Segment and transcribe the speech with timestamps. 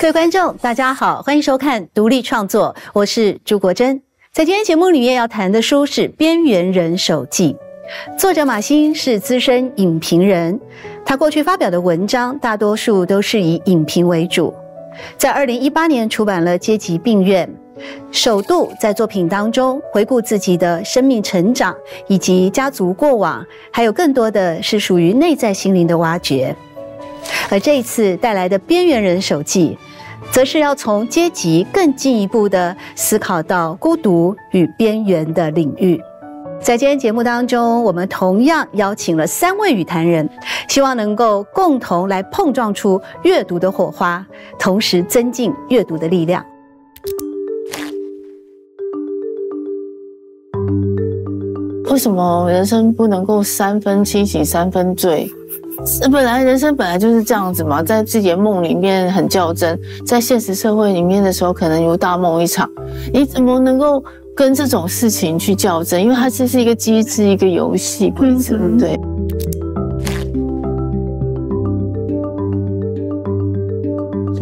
[0.00, 4.02] 各位观众，大家好，欢迎收看独立创作，我是朱国珍。
[4.32, 7.56] 在今天节目里面要谈的书是《边缘人手记》，
[8.18, 10.60] 作者马欣是资深影评人，
[11.06, 14.52] 他过去发表的文章大多数都是以影评为主。
[15.16, 17.48] 在二零一八年出版了《阶级病院》，
[18.10, 21.74] 首度在作品当中回顾自己的生命成长
[22.06, 26.54] 以及家族过往，还有更多的是属于内在心灵的挖掘。
[27.50, 29.76] 而这一次带来的《边缘人手记》。
[30.30, 36.00] 则是要从阶级更进一步的思考到孤独与边缘的领域。
[36.60, 40.28] 在今天节目当中，我们同样邀请了三位语坛人，
[40.66, 44.26] 希望能够共同来碰撞出阅读的火花，
[44.58, 46.44] 同时增进阅读的力量。
[51.90, 55.30] 为什么人生不能够三分清醒三分醉？
[56.10, 62.68] 本来人生本来就是这样子嘛，在自己的梦里面很较真，在现实社会里面的时候可能如大梦一场。
[63.12, 64.02] 你怎么能够
[64.34, 66.02] 跟这种事情去较真？
[66.02, 68.56] 因为它这是一个机制，一个游戏规则。
[68.78, 68.98] 对。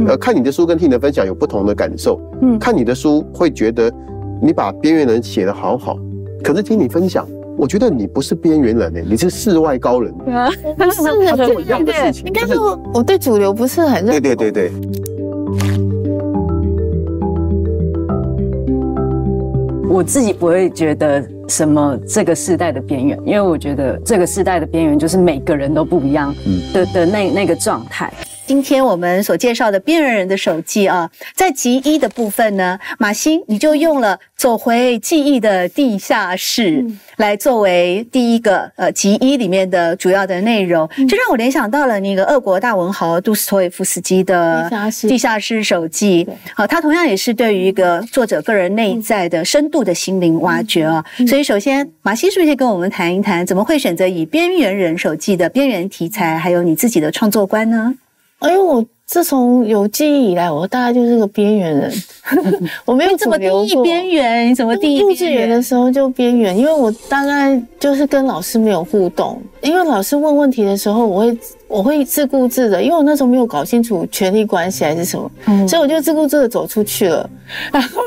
[0.07, 2.20] 呃，看你的书跟听你的分享有不同的感受。
[2.41, 3.93] 嗯，看你的书会觉得
[4.41, 5.97] 你把边缘人写得好好，
[6.43, 7.27] 可是听你分享。
[7.57, 10.12] 我觉得你不是边缘人呢，你是世外高人。
[10.35, 11.03] 啊不是，
[11.37, 12.25] 做一样的事情。
[12.27, 14.11] 应该说我对主流不是很认。
[14.11, 14.73] 对对对对。
[19.89, 26.35] 我自己不会觉得什么这个时代的边缘，因为我觉得这个时代的边缘就是每个人都不一样
[26.73, 28.11] 的的那那个状态。
[28.47, 36.85] 今天我们所介绍的边缘人的手记啊，在集一的部分呢，马欣你就用了走回记忆的地下室
[37.17, 44.69] 来作为第一个呃集一里面的主要的内容，这让我联想到了那个俄国大文豪杜斯托耶夫斯基的
[45.09, 45.63] 地下室。
[45.63, 46.29] 手记。
[46.55, 51.05] 好，他同样也是对于一个作者个人内在的深度的心灵挖掘啊。
[51.29, 57.95] 所以，首先马欣是不是跟我们谈一谈，怎么会选择以边缘人手记的边缘题材，还有你自己的创作观呢？
[58.45, 61.92] 因为我自从有记忆以来，我大概就是个边缘人。
[62.85, 64.98] 我没有怎么定义边缘，你怎么定义？
[64.98, 69.41] 幼稚园的时候就边缘，因为我大概就是跟老师没有互动。
[69.61, 71.39] 因为老师问问题的时候，我会
[71.73, 77.31] 我会自顾自的，因为我那时候没有搞清楚权力关系还是什么，所以我就自顾自的走出去了。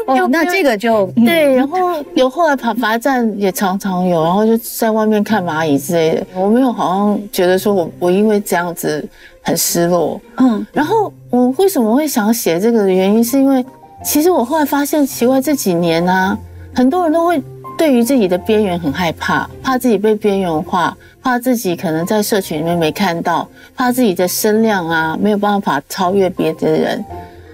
[0.05, 1.55] 哦，那这个就对。
[1.55, 1.77] 然后
[2.13, 6.27] 有后来爬爬站也常常有，然后就在外面看蚂蚁之类的。
[6.35, 9.03] 我没有好像觉得说我我因为这样子。
[9.47, 13.63] 很失落，嗯，然后我为什么会想写这个的原因，是因为
[14.03, 16.35] 其实我后来发现，奇怪这几年呢，
[16.73, 17.39] 很多人都会
[17.77, 27.03] 对于自己的边缘很害怕，怕自己被边缘化，怕自己可能在社群里面没看到，怕自己的声量啊没有办法超越别的人。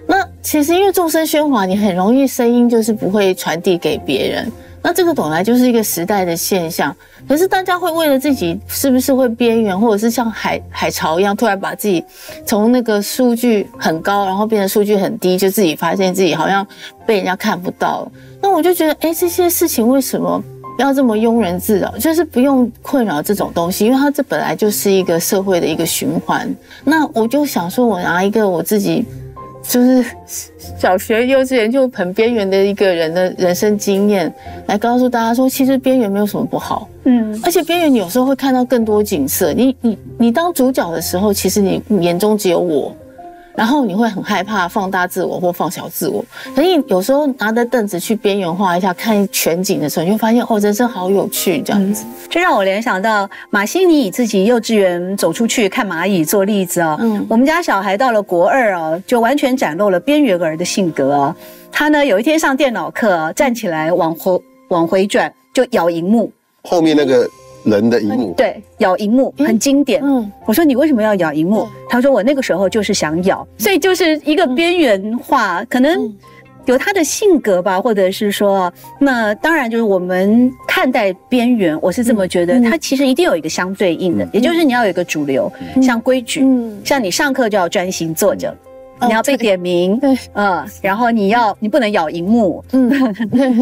[0.07, 4.51] 那其实因为众生喧哗，你很容易声音就是不会传递给别人。
[4.83, 6.95] 那这个本来就是一个时代的现象，
[7.27, 12.03] 可是大家会为了自己是不是会边缘，或者是像海海潮一样，突然把自己
[12.45, 16.65] 从那个数据很高，然后变成数据很低，就自己发现自己好像
[17.05, 18.11] 被人家看不到了。
[18.41, 20.43] 那我就觉得，哎，这些事情为什么
[20.79, 21.95] 要这么庸人自扰？
[21.99, 26.51] 就是不用困扰这种东西，因为它这本来就是一个社会的一个循环。
[26.83, 29.05] 那我就想说，我拿一个我自己。
[29.63, 30.03] 就是
[30.77, 34.33] 小学、幼稚园就很边缘的一个人的人生经验，
[34.67, 36.87] 来告诉大家说，其实边缘没有什么不好。
[37.03, 39.53] 嗯，而且边缘有时候会看到更多景色。
[39.53, 42.95] 你、你、你当主角的时候，其实你眼中只有我。
[43.55, 46.23] 然后你会很害怕放大自我或放小自我，
[46.55, 52.05] 可是有时候拿着凳子去边缘化一下看全景的时候，你会发现哦，人生好有趣这样子。
[52.29, 56.97] 这让我联想到马西尼以自己幼稚园走出去看蚂蚁做例子哦。
[57.01, 61.35] 嗯，我们家小孩到了国二哦，就完全展露了边缘儿的性格哦。
[61.71, 66.31] 他呢有一天上电脑课，站起来往回往回转就咬荧幕，
[66.63, 67.27] 后面那个。
[67.63, 70.01] 人的荧幕，对，咬荧幕很经典。
[70.03, 71.67] 嗯，我说你为什么要咬荧幕？
[71.89, 76.13] 他说我那个时候就是想咬，所以就是一个边缘化，可能
[76.65, 86.45] 有他的性格吧，或者是说，那当然就是我们看待边缘，我是这么觉得，它其实一定有一个相对应的，也就是你要有一个主流，像规矩，
[86.83, 88.55] 像你上课就要专心坐着。
[89.07, 92.89] 你要被点名，对，嗯，然后你要你不能咬荧幕，嗯，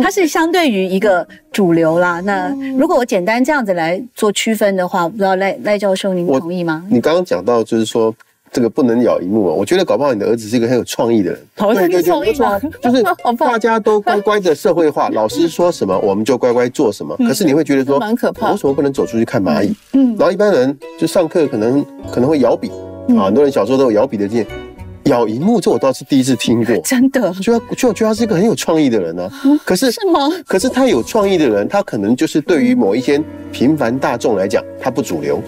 [0.01, 2.19] 它是相对于一个主流啦。
[2.21, 6.85] 那如果我简单这样子来做区分的话，不知道赖赖教授您同意吗？
[6.89, 8.13] 你刚刚讲到就是说
[8.51, 9.53] 这个不能咬荧幕啊。
[9.53, 11.39] 我觉得搞不好你的儿子是一个很有创意的人。
[11.55, 13.03] 对对对，没错，就是
[13.37, 17.15] 大家都乖乖的社会化，老师说什么我们就乖乖做什么。
[17.17, 18.51] 可是你会觉得说，蛮可怕。
[18.51, 19.73] 为什么不能走出去看蚂蚁？
[19.93, 22.69] 嗯，然后一般人就上课可能可能会摇笔
[23.17, 24.47] 啊，很多人小时候都有摇笔的经验。
[25.09, 29.29] 咬荧幕这我倒是第一次听过，真的，就就觉得他是一个很有创意的人呢。
[29.65, 30.29] 可是是吗？
[30.47, 33.21] 可是他有创意的人，他可能就是对于某一些
[33.51, 35.41] 平凡大众来讲，他不主流，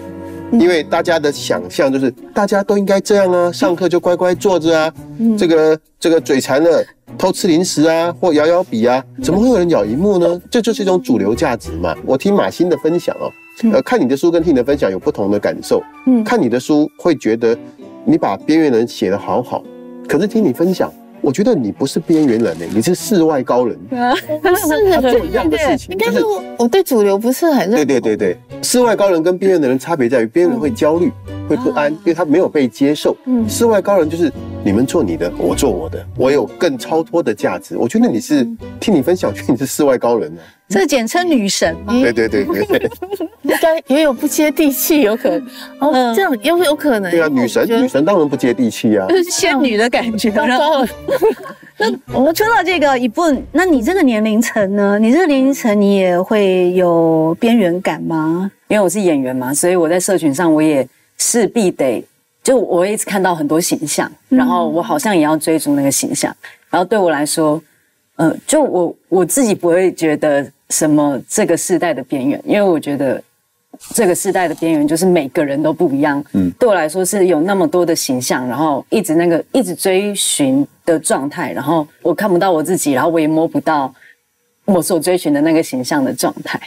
[0.52, 4.92] 因为大家的想象就是大家都应该这样啊，上课就乖乖坐着啊，
[5.38, 6.84] 这个这个嘴馋了
[7.16, 10.40] 偷吃零食啊，或摇摇笔啊，怎么会有人咬荧幕呢？
[10.50, 11.94] 这就是一种主流价值嘛。
[12.04, 13.30] 我听马欣的分享哦，
[13.72, 15.80] 呃，看你的书跟听你的分享有不同的感受。
[16.06, 17.56] 嗯，看你的书会觉得。
[18.04, 19.62] 你把边缘人写得好好，
[20.08, 23.78] 可是听你分享，我觉得你不是边缘人呢，你是世外高人。
[23.88, 27.76] 是做一样的事情，应该是我我对主流不是很认。
[27.76, 31.12] 对对对对，世外高人跟边缘的人差别在于，边缘人会焦虑。
[31.48, 33.14] 会不安，因为他没有被接受。
[33.26, 34.32] 嗯，世外高人就是
[34.64, 37.76] 你们做你的，我做我的，我有更超脱的价值。
[37.76, 38.46] 我觉得你是
[38.80, 40.40] 听你分享，觉得你是世外高人呢。
[40.72, 41.76] 这简称女神。
[41.86, 42.90] 对对对对，
[43.42, 45.46] 应该也有不接地气，有可能。
[45.78, 47.10] 哦，这样有有可能。
[47.10, 50.30] 对啊，女神女神当然不接地气啊，就是仙女的感觉。
[51.78, 54.98] 那我们说到这个一部分，那你这个年龄层呢？
[54.98, 58.50] 你这个年龄层，你也会有边缘感吗？
[58.68, 60.88] 因为我是演员嘛，所以我在社群上我也。
[61.18, 62.04] 势必得，
[62.42, 66.34] 就我一直看到很多形象，然后我好像也要追逐那个形象，
[66.68, 67.62] 然后对我来说，
[68.16, 73.22] 呃，就我我自己不会觉得什么这个时代的边缘，因为我觉得
[73.94, 76.24] 这个时代的边缘就是每个人都不一样。
[76.32, 83.94] 嗯，对我来说是有那么多的形象，然后一直那个一直追寻的状态，然后我看不到我自己，然后我也摸不到
[84.64, 86.58] 我所追寻的那个形象的状态。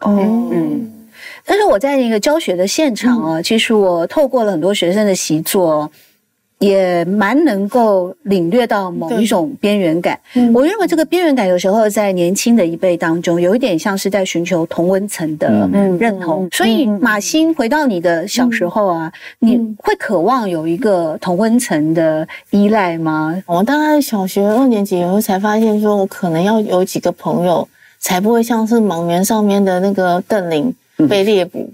[0.00, 0.16] 哦，
[0.50, 0.96] 嗯。
[1.44, 5.90] 但是我在那个教学的现场啊，其实我透过了很多学生的习作，
[6.60, 10.18] 也蛮能够领略到某一种边缘感。
[10.54, 15.68] 我认为这个边缘感有时候在年轻的一辈当中，有一点像是在寻求同温层的
[15.98, 16.46] 认同。
[16.52, 23.42] 所以马欣回到你的小时候啊，你会渴望有一个同温层的依赖吗？
[23.46, 27.66] 我大概小学二年级以后才发现，说我可能要有几个朋友，
[27.98, 30.74] 才不会像是莽原上面的那个邓林。
[31.08, 31.72] 被猎捕，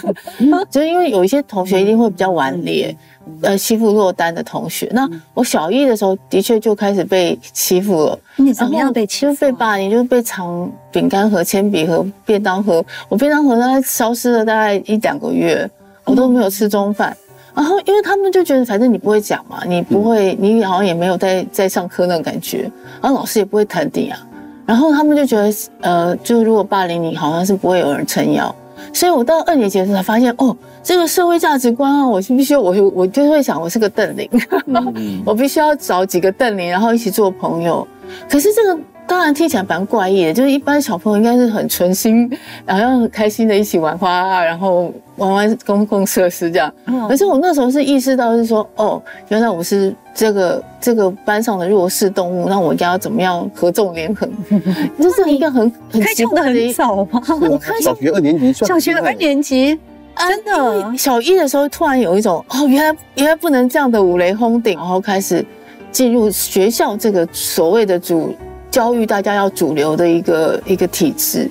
[0.72, 2.96] 就因为有一些同学一定会比较顽劣，
[3.42, 4.88] 呃，欺负落单的同学。
[4.92, 8.18] 那我小一的时候的确就开始被欺负了。
[8.36, 9.34] 你怎么样被欺负？
[9.36, 12.84] 被霸凌，就是被藏饼干盒、铅笔盒、便当盒。
[13.08, 15.68] 我便当盒大概消失了大概一两个月，
[16.04, 17.16] 我都没有吃中饭。
[17.54, 22.70] 然后因为他们就觉得，反正你不会讲嘛，你不会，你好像也没有在在上课那种感觉，
[23.00, 24.18] 然后老师也不会谈你啊。
[24.64, 28.54] 然后他们就觉得，呃，就如果霸凌你，好像是不会有人撑腰。
[28.92, 34.28] 所以我到二年级的时候才发现，哦，这个社会价值观啊，我是必须我我就会想，我是个邓林，
[35.24, 37.86] 我必须要找几个邓林，然后一起做朋友。
[38.28, 42.30] 可是这个当然听起来蛮怪异的，就是一般小朋友应该是很纯心，
[42.64, 46.72] 然后很开心的一起玩花，然后玩玩公共设施这样。
[47.08, 54.30] 可是我那时候是意识到是说，哦，原来我是这个这个班上的弱势动物，那我应该要怎么样合纵连横？
[54.98, 57.20] 这是一个很很开窍的很早吗？
[57.40, 59.78] 我小学二年级，小学二年级，
[60.16, 65.44] 真的小一的时候突然有一种，哦，原来原来不能这样的五雷轰顶，然后开始
[65.90, 68.34] 进入学校这个所谓的主。
[68.72, 71.48] 教育大家要主流的一个一个体制，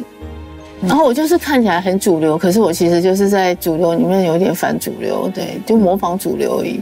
[0.82, 6.82] 然后我就是看起来很主流，可是我其实就是在主流里面有点反主流，对，就模仿主流而已。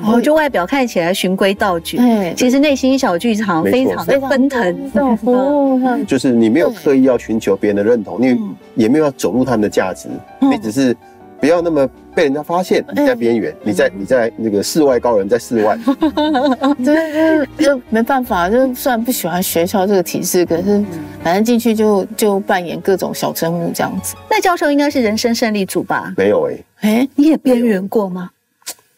[0.00, 6.06] 然后就外表看起来循规蹈矩，对，其实内心小剧场非常的奔腾。
[6.06, 8.38] 就是你没有刻意要寻求别人的认同，你
[8.74, 10.08] 也没有要走入他们的价值，
[10.40, 10.96] 你只是。
[11.40, 15.78] 不要那么被人家发现你在边缘，你在你在那个世外高人，在世外，
[16.84, 20.84] 就是就没办法，就虽然不喜欢学校这个体制，可是
[21.22, 24.16] 反正进去就就扮演各种小生物这样子。
[24.28, 26.12] 那教授应该是人生胜利组吧？
[26.16, 28.28] 没有哎，哎，你也边缘过吗？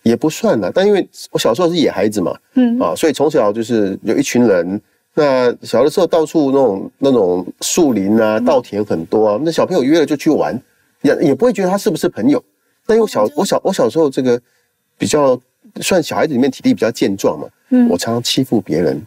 [0.03, 4.81] 也不算了，但因为我小时候是野孩子嘛，嗯啊，所以从小就是有一群人。
[5.13, 10.59] 那小的时候到处那种那种树林啊、稻田很多啊，那小朋友约了就去玩。
[11.03, 12.43] 也也不会觉得他是不是朋友，
[12.91, 14.41] 但因为小我小我小时候这个
[14.99, 15.41] 比较
[15.81, 19.01] 算小孩子里面体力比较健壮嘛，嗯，我常常欺负别人，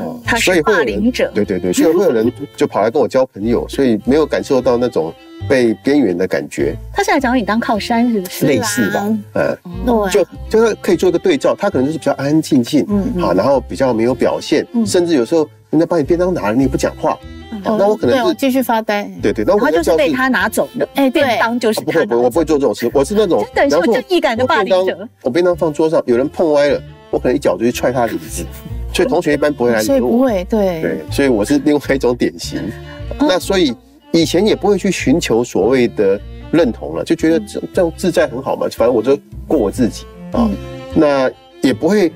[0.00, 5.14] 哦，所以霸凌者，对对对，所以会有人就跑来跟我交朋友，所以没有感受到那种
[5.48, 6.74] 被边缘的感觉。
[6.92, 8.46] 他是来找你当靠山是不是？
[8.46, 17.18] 类似吧，嗯，就就是可以做一个对照，他可能就是比较安安静静，嗯，好，然后比较没有表现，甚至有时候人家把你便当拿了，你也不讲话。
[17.64, 19.10] 那我可能是继续发呆。
[19.20, 20.88] 对对，那我就是被他拿走的。
[20.94, 22.88] 哎，便当就是不会不会，我不会做这种事。
[22.94, 25.08] 我是那种等受正义感的霸凌者。
[25.22, 28.46] 我便当放桌上，有人碰歪了，我可能一脚就去踹他椅子。
[28.92, 29.86] 所以同学一般不会来理我。
[29.86, 32.62] 所以不会，对对，所以我是另外一种典型。
[33.18, 33.74] 那所以
[34.12, 36.20] 以前也不会去寻求所谓的
[36.52, 40.48] 认同了，就觉得这这样自在很好嘛，反正我就过我自己啊。
[40.94, 41.28] 那
[41.60, 42.12] 也不会。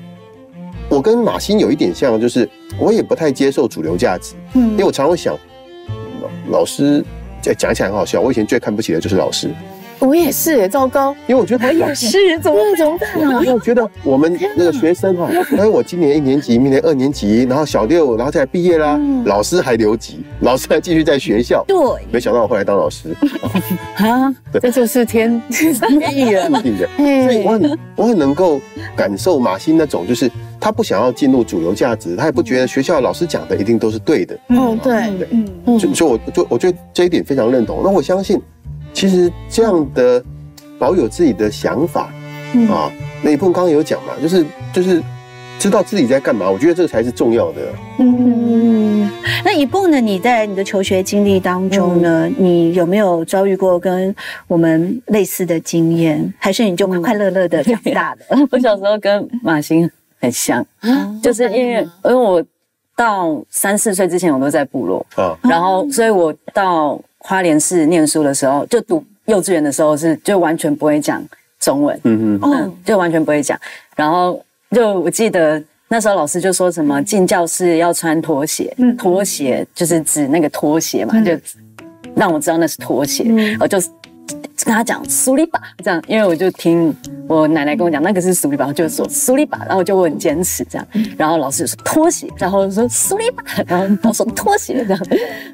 [0.99, 5.33] 我跟马欣有一点像，就是我也不太接受主流价值，嗯，因为我常常想，
[6.49, 7.01] 老师
[7.57, 8.19] 讲起来很好笑。
[8.19, 9.49] 我以前最看不起的就是老师。
[9.99, 11.13] 我也是，糟糕！
[11.27, 13.39] 因为我觉得我也是，怎么怎么办呢？
[13.41, 21.63] 因为我觉得我们那个学生哈， 因为我今年一年级，明年二年级，然后小六，然后再毕业啦，老师还留级，老师还继续在学校。
[21.67, 21.77] 对，
[22.11, 23.15] 没想到我后来当老师
[23.97, 24.33] 啊！
[24.61, 26.87] 这就是天意了，注定的。
[26.97, 28.61] 所以我很我很能够
[28.95, 34.37] 感受马欣那种，就是他不想要进入主流价值，他也不觉得学校老师讲的一定都是对的。
[34.47, 35.11] 嗯，对，
[35.65, 37.81] 嗯，所以我就我觉得这一点非常认同。
[37.83, 38.41] 那我相信。
[38.93, 40.23] 其实这样的
[40.77, 42.11] 保有自己的想法
[42.69, 42.91] 啊，
[43.21, 45.01] 那一部分刚刚有讲嘛，就是就是
[45.57, 47.61] 知道自己在干嘛，我觉得这个才是重要的。
[47.99, 49.09] 嗯，
[49.43, 49.99] 那一部呢？
[49.99, 54.15] 你在你的求学经历当中呢，你有没有遭遇过跟
[54.47, 56.33] 我们类似的经验？
[56.39, 58.25] 还是你就快快乐乐的长大的？
[58.51, 60.65] 我小时候跟马欣很像，
[61.21, 62.43] 就是因为因为我
[62.95, 66.99] 到三四岁之前我都在部落啊，然后所以我到。
[67.19, 71.23] 花莲市念书的时候，就读幼稚园的时候是就完全不会讲
[71.59, 73.59] 中文，嗯嗯，就完全不会讲。
[73.95, 81.31] 然后就我记得那时候老师就说什么进教室要穿拖鞋，拖鞋就是指那个拖鞋嘛，就
[82.15, 83.25] 让我知道那是拖鞋，
[83.59, 83.77] 我就。
[84.65, 86.93] 跟他讲苏里巴，这样，因为我就听
[87.27, 95.01] 我奶奶跟我讲，那个是苏力吧，就说苏里巴，然后就我很坚持这样，然后老师说拖鞋，然后说苏里巴，然后他说拖鞋这样，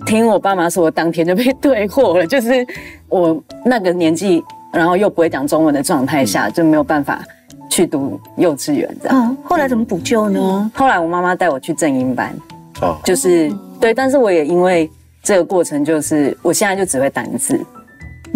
[0.06, 2.66] 听我爸妈说，我当天就被退货了，就是
[3.08, 7.24] 我那个年纪，然后又不会讲中文的状态下，就没有办法
[7.70, 9.18] 去读幼稚园这样。
[9.18, 10.72] 嗯，后来怎么补救呢？
[10.74, 12.36] 后来我妈妈带我去正音班，
[12.82, 14.90] 哦，就是对，但是我也因为
[15.22, 17.64] 这个过程，就是我现在就只会单字。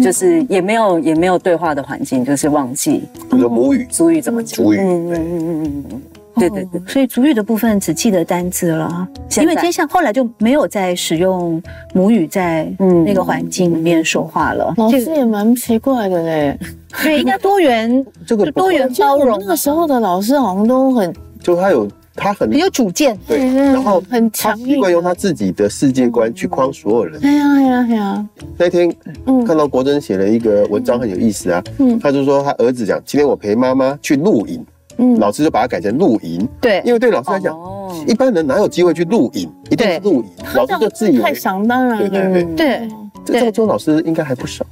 [0.02, 3.02] 就是也没有也没有对话的环境，就是忘记。
[3.30, 4.56] 你说母语，主语怎么讲？
[4.64, 6.02] 主语，嗯嗯嗯嗯嗯，
[6.36, 6.80] 对对对。
[6.86, 9.08] 所以主语的部分只记得单字了，
[9.40, 11.62] 因为接下后来就没有再使用
[11.94, 12.72] 母语在
[13.04, 14.72] 那个环境里面说话了。
[14.76, 16.58] 老师也蛮奇怪的嘞，
[17.02, 19.38] 对，应该多元，这个多元包容。
[19.38, 21.88] 那个时候的老师好像都很，就他有。
[22.20, 27.18] 他很很有主见，对，然后很强，习惯用他自己的世界观去框所有人。
[27.22, 28.28] 哎呀哎呀哎呀！
[28.58, 28.94] 那天
[29.46, 31.62] 看到国珍写了一个文章，很有意思啊。
[31.78, 34.64] 嗯，他就说他儿子讲，今天我陪妈妈去露营，
[34.98, 36.46] 嗯，老师就把它改成露营。
[36.60, 37.56] 对，因为对老师来讲，
[38.06, 39.50] 一般人哪有机会去露营？
[39.70, 40.24] 一定是露营，
[40.54, 41.98] 老师就自己太想当然。
[41.98, 42.88] 对对对
[43.24, 44.64] 对，这种老师应该还不少。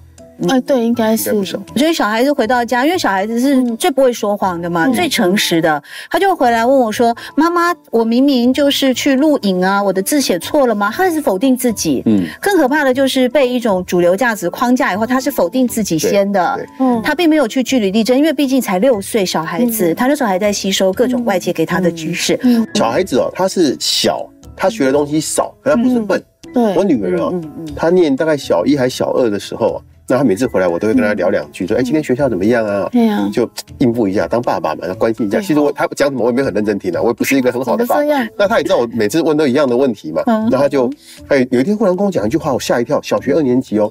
[0.48, 1.30] 啊，对，应该是。
[1.44, 12.02] 所以小孩子回到家，因为小孩子是最不会说谎的嘛，最诚实的，他就回来问我说：“妈妈，我明明就是去录影啊，我的字写错了吗？”他开始否定自己。
[12.06, 12.24] 嗯。
[12.40, 16.66] 更可怕的就是被一种主流价值框架以后，他是否定自己先的。
[16.78, 17.00] 嗯。
[17.02, 22.38] 他并没有去据理力争，因为毕竟才六岁小孩子，他那时候还在吸收各种外界给他的知识。
[22.42, 22.66] 嗯。
[22.74, 24.24] 小孩子哦，他是小，
[24.56, 26.22] 他学的东西少，可他不是笨。
[26.54, 26.74] 对。
[26.74, 27.34] 我女儿哦，
[27.76, 29.78] 她念大概小一还小二的时候啊。
[30.10, 35.38] 那他每次回来，我都会跟他聊两句，说：“哎，今天学校怎么样啊？”对呀，就应付一下，当爸爸嘛，要关心一下。
[35.38, 37.96] 其实我他讲什么，我也没有很认真听的，我也不是一个很好的爸。
[38.36, 40.22] 那他也知道我每次问都一样的问题嘛。
[40.50, 40.90] 那他就
[41.28, 43.02] 哎，有一天忽然跟我讲一句话，我吓一跳。
[43.02, 43.90] 小学二年级哦，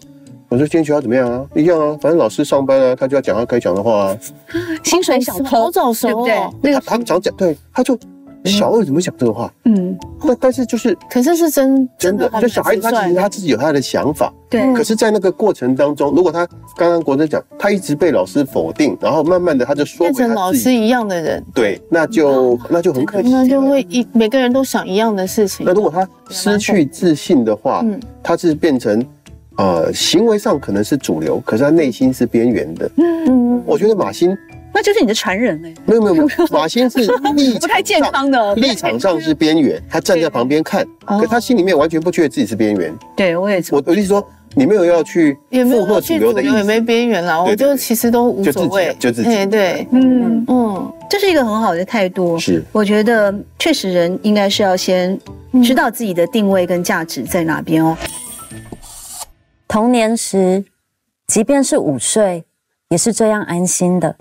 [0.49, 1.45] 我说今天学校怎么样啊？
[1.53, 4.17] 一样啊，反正老师上班啊，他就要讲他该讲的话啊。
[4.83, 6.53] 薪水小偷，好早熟哦。
[6.63, 7.95] 那个他常讲，对，他就。
[8.47, 9.51] 小二怎么讲这个话？
[9.65, 14.73] 嗯，但但是就是，可是是真真的，就小孩子他其实他自己有他的想法，对。
[14.73, 25.65] 可是，在那个过程当中，如果他刚刚国珍讲，他一直被老师否定，然后慢慢的他就说变成老师一样的人，对，那就那就很可惜，那就会一每个人都想一样的事情。
[25.65, 29.05] 那如果他失去自信的话，嗯，他是变成
[29.57, 32.89] 呃行为上可能是主流，可是他内心是边缘的。
[32.97, 34.37] 嗯，我觉得马欣。
[34.73, 35.73] 那就是你的传人嘞？
[35.85, 36.99] 没有没有没有，马先 是？
[37.35, 42.93] 立不太健康的立场上是边缘，他站在旁边看，可他心里面完全不觉得自己是边缘。
[43.15, 45.37] 对我也，我我意思说，你没有要去
[45.69, 47.41] 附和主流的意思，也没边缘啦。
[47.41, 50.45] 我就其实都无所谓，就自己，对对，嗯。
[50.47, 52.37] 嗯，这是一个很好的态度。
[52.37, 55.17] 是，我觉得确实人应该是要先
[55.63, 57.97] 知道自己的定位跟价值在哪边哦。
[59.67, 60.63] 童年时，
[61.27, 62.45] 即便是午睡，
[62.89, 64.15] 也是这样安心的。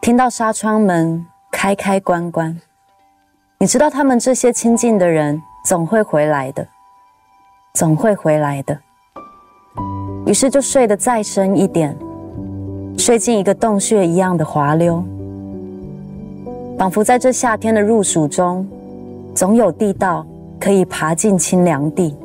[0.00, 2.56] 听到纱窗门开开关关，
[3.58, 6.66] 你知道他们这些亲近的人总会回来的。
[7.74, 8.78] 总会回来的。
[10.24, 11.96] 于是就睡得再深一点，
[12.96, 15.04] 睡进一个洞穴一样的滑溜，
[16.78, 18.66] 仿佛在这夏天的入暑中，
[19.34, 20.26] 总有地道
[20.60, 22.16] 可以爬进清凉地。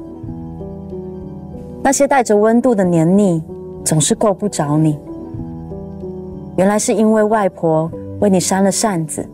[1.83, 3.43] 那些带着温度的黏腻，
[3.83, 4.97] 总是够不着你。
[6.55, 9.27] 原来是因为外婆为你扇了扇子，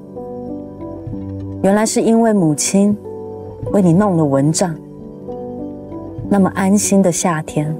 [1.62, 2.98] 原来是因为母亲
[3.72, 4.74] 为你弄了蚊帐。
[6.30, 7.76] 那么安心的夏天，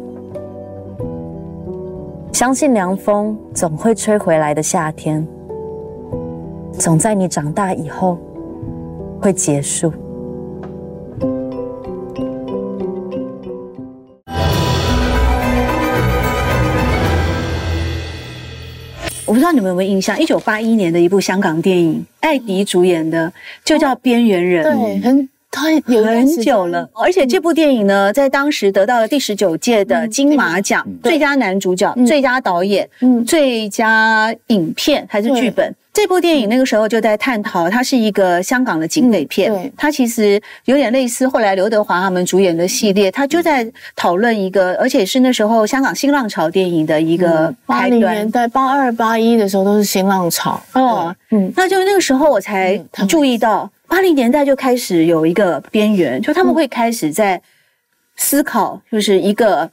[2.34, 5.26] 相信凉风总会吹回来的夏天，
[6.74, 8.18] 总在你长大以后
[9.22, 9.94] 会结束。
[19.40, 23.32] 知道你们有没有印象，一九八一年的一部香港电影，艾迪主演的，
[23.64, 24.66] 就叫《边缘人》。
[24.70, 32.88] 对，很他有很久了，而且这部电影呢，在当时得到了第十九届的金马奖最佳男主角、最佳导演、
[33.26, 35.74] 最佳影片还是剧本。
[36.00, 50.64] 这部电影那个时候就在探讨，它是一个香港的警匪片，它其实有点类似后来刘德华他们主演的系列，它就在讨论一个，而且是那时候香港新浪潮电影的一个八零年代八二八一的时候都是新浪潮。
[50.72, 52.78] 哦，嗯，那就那个时候我才
[53.10, 57.42] 注意到，八零年代就开始有一个边缘，就他们会开始在
[58.16, 59.70] 思考，就是一个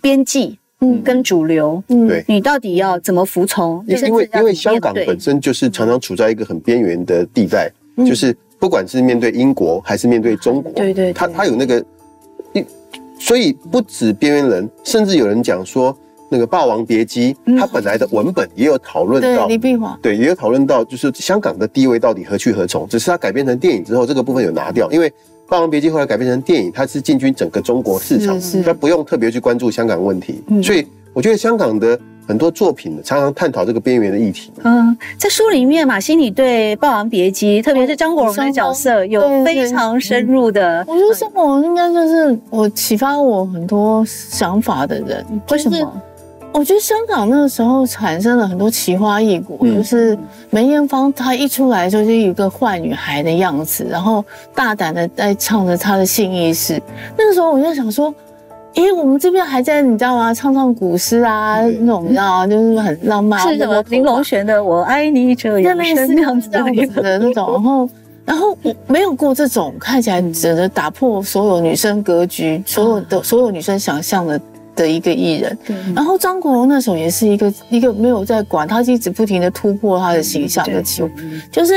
[0.00, 0.58] 边际。
[0.80, 3.84] 嗯，跟主流，嗯，对，你到底要怎么服从？
[3.88, 7.68] 因为因为香港本身就是常常处在一个很边缘的地带，
[8.06, 11.84] 就是不管是面对英国还是面对中国，对对，他他有那个，
[12.52, 12.64] 一，
[13.18, 15.96] 所以不止边缘人，甚至有人讲说，
[16.28, 22.86] 那个《霸王别姬》，它本来的文本也有讨论到李碧华，对，也有讨论到，就是香港的地位到底何去何从？
[22.86, 25.10] 只是它改编成电影之后，这个部分有拿掉，因为。
[25.48, 30.42] 《霸王别姬》后来改编成电影，它是进军整个中国市场，它不用特别去关注香港问题。
[30.62, 34.52] 所以我觉得香港的很多作品常常探讨这个边缘的议题。
[34.62, 40.84] 嗯，在书里面，马心你对《霸王别姬》，特别是张国荣的角色，有非常深入的。
[40.86, 45.24] 我觉得张国荣应该就是我启发我很多想法的人。
[45.50, 46.02] 为什么？
[46.52, 50.18] 我觉得香港那个时候产生了很多奇花异果，就是
[50.50, 56.82] 梅艳芳她一出来就是一个坏女孩的样子，然后大胆的在唱着她的性意识。
[57.16, 58.12] 那个时候我就想说，
[58.74, 60.34] 咦，我们这边还在你知道吗？
[60.34, 62.46] 唱唱古诗啊，那种你知道吗？
[62.46, 63.38] 就是很浪漫。
[63.40, 63.80] 是什么？
[63.88, 66.60] 林隆璇的《我爱你这样深》那样子的
[67.18, 67.88] 那种，然后
[68.24, 74.40] 然后我没有过这种看起来只能打破所有女生格局，所有的所有女生想象的。
[74.78, 75.58] 的一个艺人，
[75.94, 81.10] 然后张国荣那时候也是一个一个没有在管，他一直不停的突破他的形象的球，
[81.50, 81.74] 就是，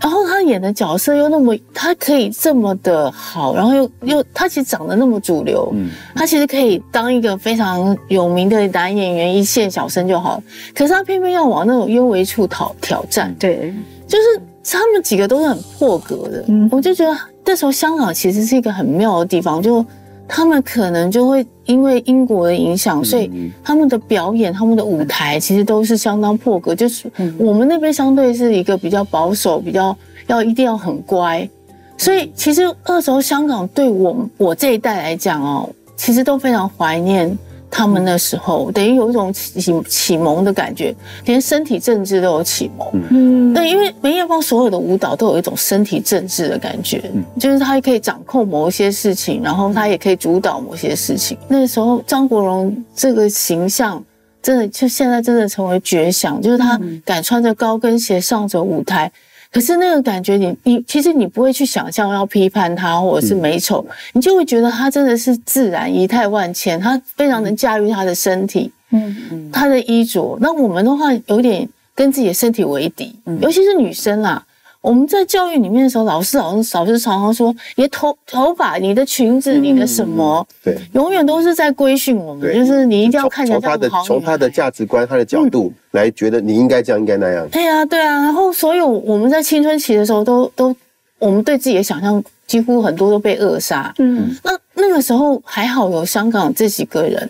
[0.00, 5.74] 然后他演的角色又那么，他可以这么的好，然后又又他其实长得那么主流，
[6.14, 10.40] 他其实可以当一个非常有名的男演员一线小生就好，
[10.72, 13.74] 可是他偏偏要往那种幽微处讨挑战，对，
[14.06, 19.84] 就是他们几个都是很破格的，我就觉得那时候香港其实是一个很妙的地方，就。
[20.28, 23.30] 他们可能就会因为英国的影响，所以
[23.64, 26.74] 他们的表演、他们的舞台其实都是相当破格。
[26.74, 31.48] 就是我们那边相对是一个比较保守、比较要一定要很乖，
[31.96, 37.36] 所以其实那时候香港对我我这一代来讲哦，其实都非常怀念。
[37.70, 40.94] 他们那时候等于有一种启启蒙的感觉，
[41.26, 42.88] 连身体政治都有启蒙。
[43.10, 47.02] 嗯，对，因为梅艳芳所有的舞蹈都有一种身体政治的感觉，
[47.38, 51.36] 就是她可以掌控某一些事情，然后她也可以主导某些事情。
[51.48, 54.02] 那时候张国荣这个形象
[54.40, 59.10] 真的就现在真的成为绝响，就是他敢穿着高跟鞋上着舞台。
[59.50, 70.36] 可是那个感觉，你你其实你不会去想象要批判他或者是美丑，你就会觉得他真的是自然仪态万千，他非常能驾驭他的身体，嗯嗯，他的衣着。
[70.40, 74.44] 那我们的话有点跟自己的身体为敌，尤其是女生啦。
[74.80, 87.48] 我们在教育里面的时候，老师老师老师常常说，你的头头发、你的裙子、你的什么，对，永远都是在规训我们，就是你一定要看起来像好从他的价值观、他的角度来觉得你应该这样，应该那样。
[87.48, 88.22] 对啊，对啊。
[88.22, 90.74] 然后所有我们在青春期的时候，都都
[91.18, 93.92] 我们对自己的想象几乎很多都被扼杀。
[93.98, 97.28] 嗯，那那个时候还好有香港这几个人，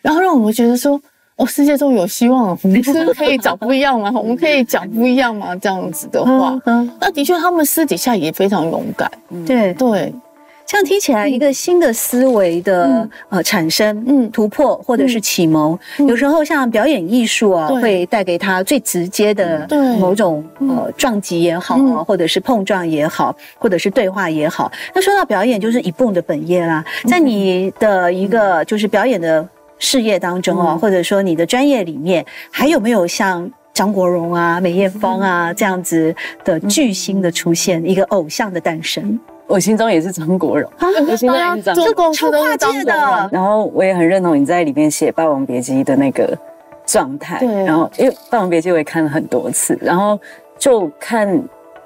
[0.00, 1.00] 然后让我们觉得说。
[1.36, 4.10] 哦，世界中有希望，我们是可以找不一样吗？
[4.14, 5.54] 我们可以讲不一样吗？
[5.56, 6.56] 这样子的话，
[7.00, 9.10] 那的确他们私底下也非常勇敢。
[9.44, 9.74] 对。
[9.74, 10.12] 对，
[10.64, 14.30] 这样听起来，一个新的思维的呃产生、嗯。
[14.30, 19.66] 突破或者是启蒙，有时候像表演艺术啊，会带给他最直接的
[20.00, 24.70] 某种呃撞击也好啊，或者是碰撞也好，或者是对话也好。
[24.94, 29.46] 那说到表演，就是一蹦的本业啦，在你的一个就是表演的
[29.84, 33.50] 事业当中哦，或者说你的专业里面，还有没有像？
[33.74, 39.18] 张国荣啊，梅艳芳啊，这样子的巨星的出现，一个偶像的诞生，
[39.48, 40.70] 我心中也是张国荣，
[41.08, 43.28] 我心中也是张国荣，超跨界的。
[43.32, 46.38] 然后我也很认同你在里面写《霸王别姬》的那个
[46.86, 47.40] 状态。
[47.40, 47.64] 对。
[47.64, 50.16] 然后因为《霸王别姬》我也看了很多次，然后
[50.56, 51.28] 就看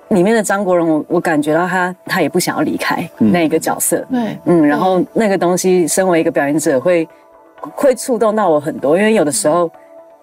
[0.09, 4.07] 里面的张国荣，我我感觉到他他也不想要离开那个角色。
[4.11, 4.39] 对。
[4.45, 7.09] 嗯，然后那个东西，身为一个表演者，会
[7.61, 9.71] 会触动到我很多，因为有的时候。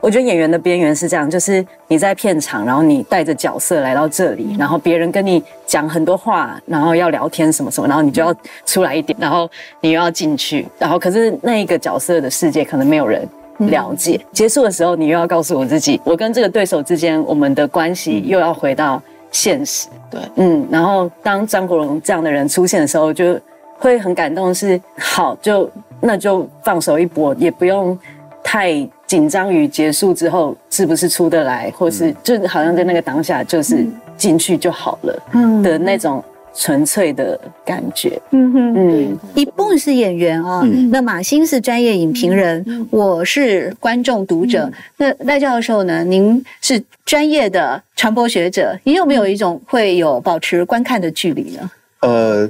[0.02, 8.36] 我觉得演员的边缘是这样，就是你在片场，然后你带着角色来到这里，然后别人跟你讲很多话，然后要聊天什么什么，然后你就要
[8.68, 9.50] 出来一点，然后
[9.82, 14.20] 你又要进去，然后可是那一个角色的世界可能没有人了解。
[14.32, 19.88] 结束的时候，你又要告诉我自己，我跟这个对手之间，我们的关系又要回到现实。
[20.12, 23.40] 对，嗯，然后当张国荣这样的人出现的时候，就
[23.76, 25.70] 会很感动，是好就
[26.02, 27.98] 那就放手一搏，也不用
[28.44, 28.88] 太。
[29.08, 33.86] 紧张于结束之后是不是出得来，或是就好像在那个当下就是
[34.18, 36.22] 进去就好了的那种
[36.56, 38.20] 纯粹的感觉。
[38.32, 44.68] 嗯哼，嗯，一蹦是演员啊，那马欣是专业影评人，我是观众读者。
[44.98, 46.04] 那赖教授呢？
[46.04, 51.70] 您是专业的传播学者，你有没有一种会有保持观看的距离呢？
[52.02, 52.50] 呃，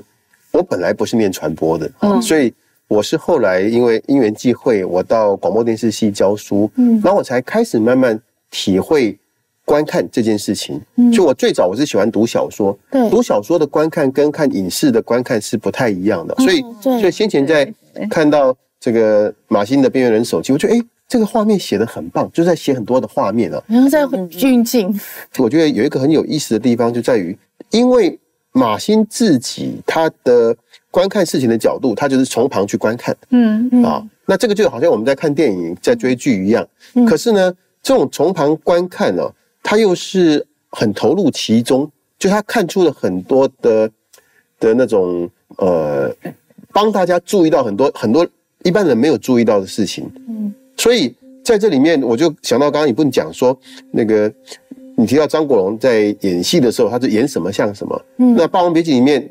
[0.56, 1.92] 我本来不是念传播的，
[2.22, 2.54] 所以。
[2.88, 9.18] 我是后来因为因缘际会，我到广播电视系教书，嗯，然后我才开始慢慢体会
[9.66, 10.80] 观看这件事情。
[11.12, 17.74] 就我最早我是喜欢读小说，对，读小说的观看跟看影视的观看是不太一样的，所以所以先前在
[18.08, 24.94] 看到这个马欣的《边缘人手机》，我觉得哎，这个画面写的很棒，就在写很多的画面啊，然后在很俊静。
[25.40, 27.36] 我觉得有一个很有意思的地方就在于，
[27.72, 28.20] 因为
[28.56, 30.56] 马欣自己他的。
[30.96, 36.66] 观看事情的角度，他就是从旁去观看，嗯嗯啊，那这个就好像我们在看电影、在追剧一样。
[37.06, 39.30] 可是呢，这种从旁观看哦，
[39.62, 43.92] 他又是很投入其中，就他看出了很多的
[44.58, 46.10] 的那种呃，
[46.72, 48.26] 帮大家注意到很多很多
[48.64, 50.10] 一般人没有注意到的事情。
[50.30, 51.14] 嗯，所以
[51.44, 53.60] 在这里面，我就想到刚刚你不讲说
[53.92, 54.34] 那个，
[54.98, 58.02] 你提到张国荣在演戏的时候，他是演什么像什么？
[58.18, 59.30] 嗯，那《霸王别姬》里面。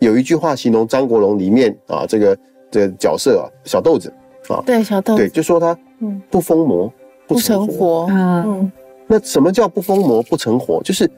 [0.00, 2.38] 有一句话形容张国荣里面啊，这个
[2.70, 4.12] 这个角色啊，小豆子
[4.46, 6.92] 啊，对小豆子，对，就说他嗯不疯魔
[7.26, 8.70] 不成活嗯，
[9.06, 10.82] 那什么叫不疯魔不成活？
[10.82, 11.10] 就是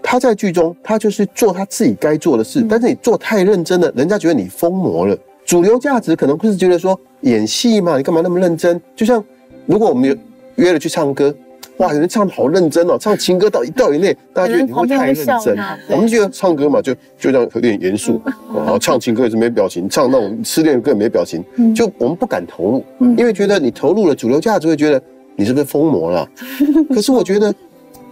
[0.00, 5.18] 他在剧中他就是做他自己该做的事，但是你做太认真了，人家觉得你疯魔了。
[5.44, 8.80] 主流价值可能会是觉得说演戏嘛，你干嘛那么认真？
[8.94, 9.22] 就像
[9.66, 10.16] 如果我们
[10.54, 11.34] 约了去唱歌。
[11.78, 15.56] 哇，有人唱的好认真哦，唱情歌到一到眼泪， 大家觉得你会太认真。
[15.88, 18.20] 我们觉得唱歌嘛，就就这样有点严肃，
[18.54, 21.42] 然后唱情歌也是没表情，唱那种失恋歌也没表情，
[21.74, 22.84] 就我们不敢投入，
[23.16, 25.02] 因为觉得你投入了主流价值，会觉得
[25.34, 26.28] 你是不是疯魔了？
[26.94, 27.52] 可是我觉得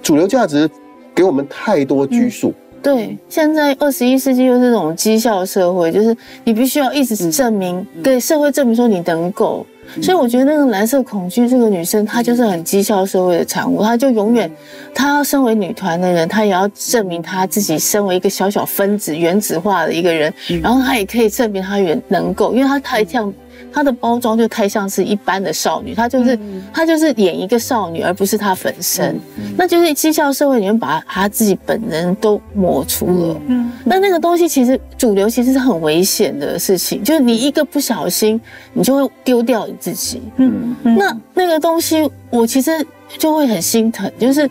[0.03, 0.69] 主流价值
[1.15, 2.53] 给我们太多拘束。
[2.83, 9.67] 对，现在二十一世纪又是这种绩效社会，就是你必须要一直证明，给社会证明说你能够。
[10.03, 13.83] 所以我觉得那个蓝色恐惧这个女生，她就是很讥笑社会的产物。
[13.83, 14.51] 她就永远，
[14.95, 23.33] 她身为女团的人，她也要证明她自己身为一个小小分子、原子化的一个人，然后她也可以证明她原能够，因为她太像。
[23.73, 26.37] 她的包装就太像是一般的少女，她就是
[26.73, 29.17] 她就是演一个少女，而不是她本身。
[29.57, 33.41] 那就是绩效社会里面把她自己本人都抹除了。
[33.47, 38.41] 嗯，那那个东西其实主流其实是很危险的事情，就是你一个不小心，
[38.73, 40.23] 你就会丢掉你自己。
[40.37, 42.71] 嗯，那那个东西我其实
[43.19, 44.49] 就会很心疼，就是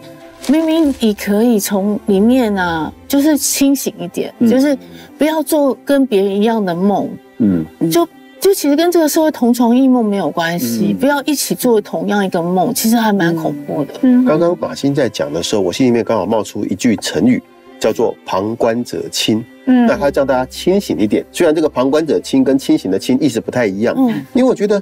[0.48, 4.78] 明明你可以从里面啊，就是清醒一点，就是
[5.18, 7.08] 不要做跟别人一样的梦。
[7.38, 8.06] 嗯，就。
[8.42, 13.94] 就其实跟这个社会同床异梦没有关系，不要一起做同样一个梦，其实还蛮恐怖的。
[14.26, 17.44] 刚刚马欣在讲的时候，我心里面刚好冒出一句成语，
[17.82, 19.44] 叫做“旁观者清”。
[19.68, 21.24] 嗯，那他叫大家清醒一点。
[21.34, 24.82] 虽然这个“旁观者清”跟清醒的“清”意思不太一样，嗯，因为我觉得，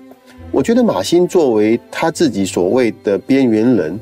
[0.51, 3.99] 我觉得马欣作为他自己所谓的边缘人，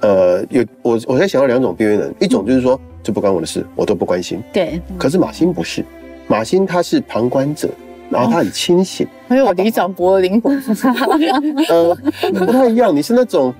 [0.00, 4.42] 呃，有我我在想到两种边缘人，一种就是说这不关我的事，我都不关心。
[4.52, 5.84] 对，可是马欣不是，
[6.26, 7.68] 马欣他是旁观者。
[8.08, 10.56] 然后他很清醒，很有李长博的灵魂。
[11.68, 11.92] 呃，
[12.32, 13.52] 不太一样，你是那种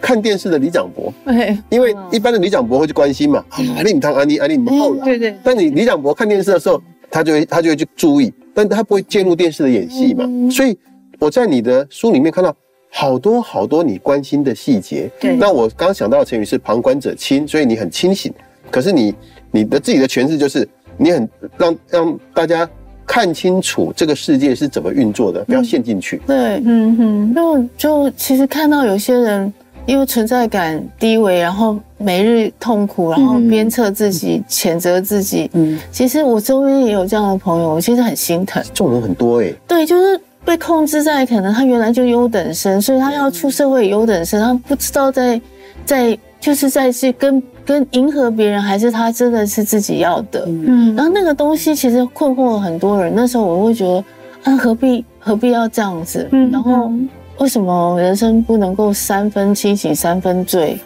[0.00, 1.14] 看电视的李长博。
[1.24, 5.04] 对，因为一般的李长博会去关心嘛，啊，你汤安妮安妮你们后来。
[5.04, 5.36] 对对。
[5.44, 10.28] 但你李长博看电视的时候，他就会他就会去注意，但他不会介入电视的演戏嘛。
[10.50, 10.76] 所以
[11.22, 12.52] 我在你的书里面看到
[12.90, 15.08] 好多好多你关心的细节。
[15.20, 18.34] 对，那我刚刚想到的成语是旁观者清，所以你很清醒。
[18.72, 19.14] 可是你
[19.52, 22.68] 你的自己的诠释就是你很让让大家
[23.06, 26.20] 看清楚这个世界是怎么运作的，不要陷进去。
[26.26, 29.52] 对，嗯哼，就就其实看到有些人。
[29.84, 35.50] 因为存在感低微，然后每日痛苦，然后鞭策自己、谴责自己。
[35.54, 38.62] 嗯，其实我周边也有这样的朋友，我其实很心疼。
[38.62, 39.52] 这种人很多哎。
[39.66, 45.40] 对，就是被控制在可能他原来就优等生，所以他要出社会优等生，他不知道在
[45.84, 50.44] 在就是在去跟跟迎合别人，还是他真的是自己要的。
[50.46, 53.12] 嗯，然后那个东西其实困惑了很多人。
[53.14, 54.04] 那时候我会觉得，
[54.50, 56.28] 啊，何必何必要这样子？
[56.32, 56.90] 嗯，然后。
[57.38, 60.78] 为什么人生不能够三分清醒三分醉？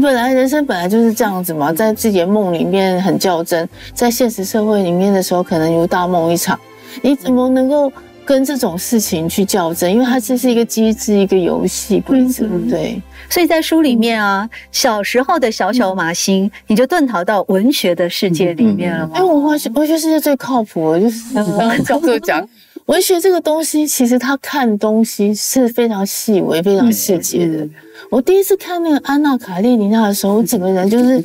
[0.00, 6.56] 本来人生本来就是这样子嘛，在自己的梦里面很较真，在现实社会里面的时候可能如大梦一场。
[7.00, 7.90] 你怎么能够
[8.24, 9.92] 跟这种事情去较真？
[9.92, 12.46] 因为它这是一个机制，一个游戏规则。
[12.70, 19.12] 对，所以在书里面啊，小时候的小小马星，你就遁逃到文学的世界里面了吗？
[19.14, 22.46] 哎，我发现文学世界最靠谱的就是刚刚教授讲。
[22.86, 27.66] 文学这个东西，其实他看东西是非常细微、非常细节的。
[28.10, 31.24] 我第一次看那个《安娜·卡列尼娜》的时候，我整个人就是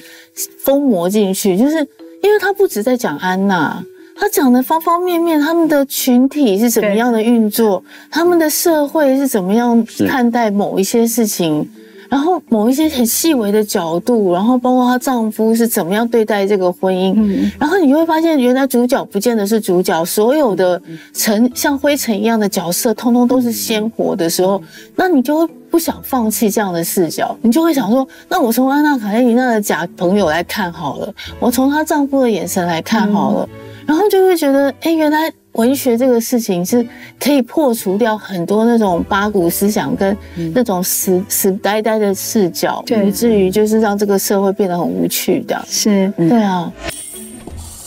[0.63, 1.77] 疯魔进去，就是
[2.21, 3.83] 因为他不止在讲安娜，
[4.19, 11.69] 他讲的方方面面，他们的群体是怎么样的运作，他们的社会是怎么样看待某一些事情。
[12.09, 20.81] 然后某一些很细微的角度，然后包括她丈夫是怎么样对待这个婚姻，然后你就会发现，原来主角不见得是主角，所有的
[21.13, 24.63] 尘像灰尘一样的角色，通通都是鲜活的时候，
[24.95, 33.49] 那你就会不想放弃这样的视角，你就会想说，那我从安娜卡列尼娜的假朋友来看好了，我从她丈夫的眼神来看好了，
[33.87, 35.33] 然后就会觉得，哎，原来。
[35.53, 36.87] 文学这个事情是
[37.19, 40.15] 可以破除掉很多那种八股思想跟
[40.53, 45.59] 那种死死呆呆的视角，以至于就是让这个社会变得很无趣的。
[45.67, 46.71] 是，对啊。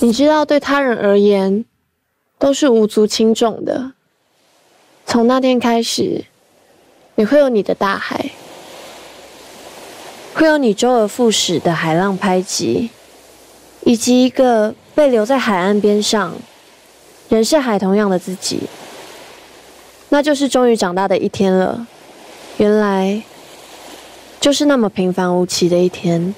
[0.00, 1.64] 你知道，对他人而言
[2.40, 3.92] 都是无足轻重的。
[5.06, 6.24] 从那天开始，
[7.14, 8.32] 你会有你的大海，
[10.34, 12.90] 会有你周而复始的海浪拍击，
[13.84, 16.34] 以及一个被留在海岸边上。
[17.28, 18.62] 仍是海同样的自己，
[20.08, 21.86] 那就是终于长大的一天了。
[22.56, 23.22] 原来，
[24.40, 26.34] 就是那么平凡无奇的一天。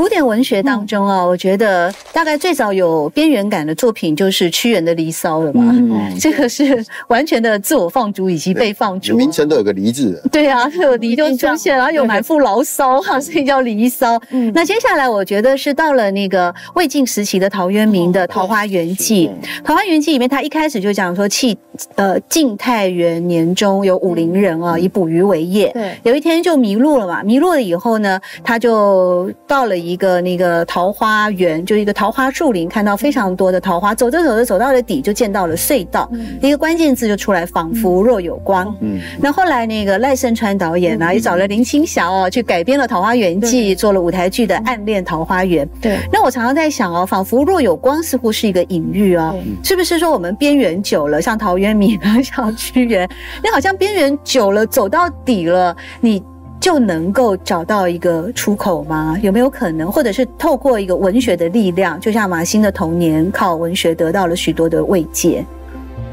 [0.00, 5.76] 古典文学当中啊，我觉得大概最早有边缘感的作品就是屈原的《离骚》了嘛。
[6.18, 9.14] 这个是完全的自我放逐以及被放逐。
[9.14, 10.18] 名称都有个“离”字。
[10.32, 14.16] 对啊，有“离”就出现，然后有满腹牢骚哈，所以叫《离骚》。
[14.54, 19.28] 那接下来我觉得是到了那个魏晋时期的陶渊明的《桃花源记》。
[19.62, 21.54] 《桃花源记》里面，他一开始就讲说，弃
[21.96, 25.70] 呃晋太元年中有武陵人啊，以捕鱼为业。
[25.74, 29.76] 对，有一天就迷路了嘛，迷路了以后呢，他就到了。
[29.89, 38.74] 一个那个桃花源，就一个桃花树林，看到非常多的桃花，走着走着走到了底，就见到了隧道，一个关键字就出来，仿佛若有光。
[38.80, 45.66] 嗯，那后来那个赖声川导演呢，也找了林青霞哦，去改编了《桃花源记》，做了舞台剧的《暗恋桃花源》。
[45.80, 53.08] 对，那我常常在想哦，仿佛若有光，似乎是一个隐喻哦，是不是说我们边缘久了，像陶渊明啊，像屈原，
[53.42, 56.22] 你好像边缘久了，走到底了，你。
[56.60, 59.16] 就能够找到一个出口吗？
[59.22, 65.44] 有没有可能，或者是透过一个文学的力量，就像马欣的童年靠文学得到了许多的慰藉？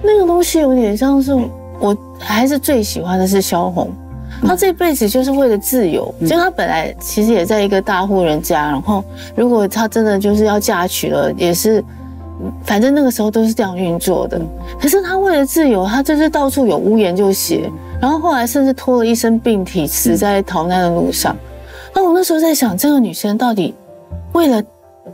[0.02, 1.34] 那个东西有点像是，
[1.80, 3.92] 我还是最喜欢的是萧红，
[4.44, 9.04] 他这辈子就是为了自由，就他本来其实也在一个大户人家，然后
[9.36, 11.84] 如果他真的就是要嫁娶了，也是。
[12.64, 14.40] 反正那个时候都是这样运作的，
[14.80, 17.68] 可是他为了自由，他就是到处有屋檐就写，
[18.02, 21.36] 然后后来甚至拖了一身病体死在逃难的路上。
[21.94, 23.74] 那我那时候在想，这个女生到底
[24.34, 24.62] 为了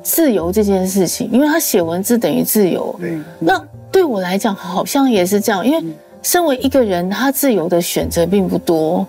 [0.02, 2.94] 自由这件事情，因为她写文字等于自由，
[3.40, 5.84] 那对我来讲好像也是这样，因为
[6.22, 9.06] 身为一个人，他自由的选择并不多。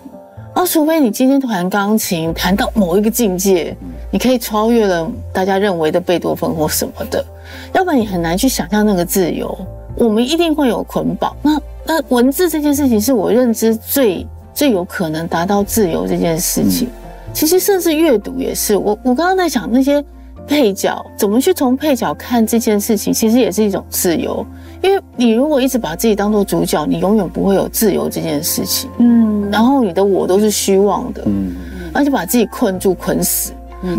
[0.53, 3.75] 啊，除非你今天弹钢琴弹到某一个境界，
[4.09, 7.25] 你可以超越了大家认为的贝多芬或什么的，
[7.73, 9.57] 要不然你很难去想象那个自由。
[9.97, 11.35] 我们一定会有捆绑。
[11.41, 16.89] 那那文字这件事情是我认知最最有可能达到自由这件事情。
[17.33, 18.75] 其实甚至阅读也是。
[18.75, 20.03] 我我刚刚在想那些
[20.47, 24.45] 配角怎么去从配角看这件事情，其实也是一种自由。
[24.81, 28.89] 因为你如果一直把自己当做主角，你永远不会有自由这件事情。
[28.99, 31.23] 嗯，然后你的我都是虚妄的。
[31.25, 31.55] 嗯，
[31.93, 33.51] 而且把自己困住、捆死。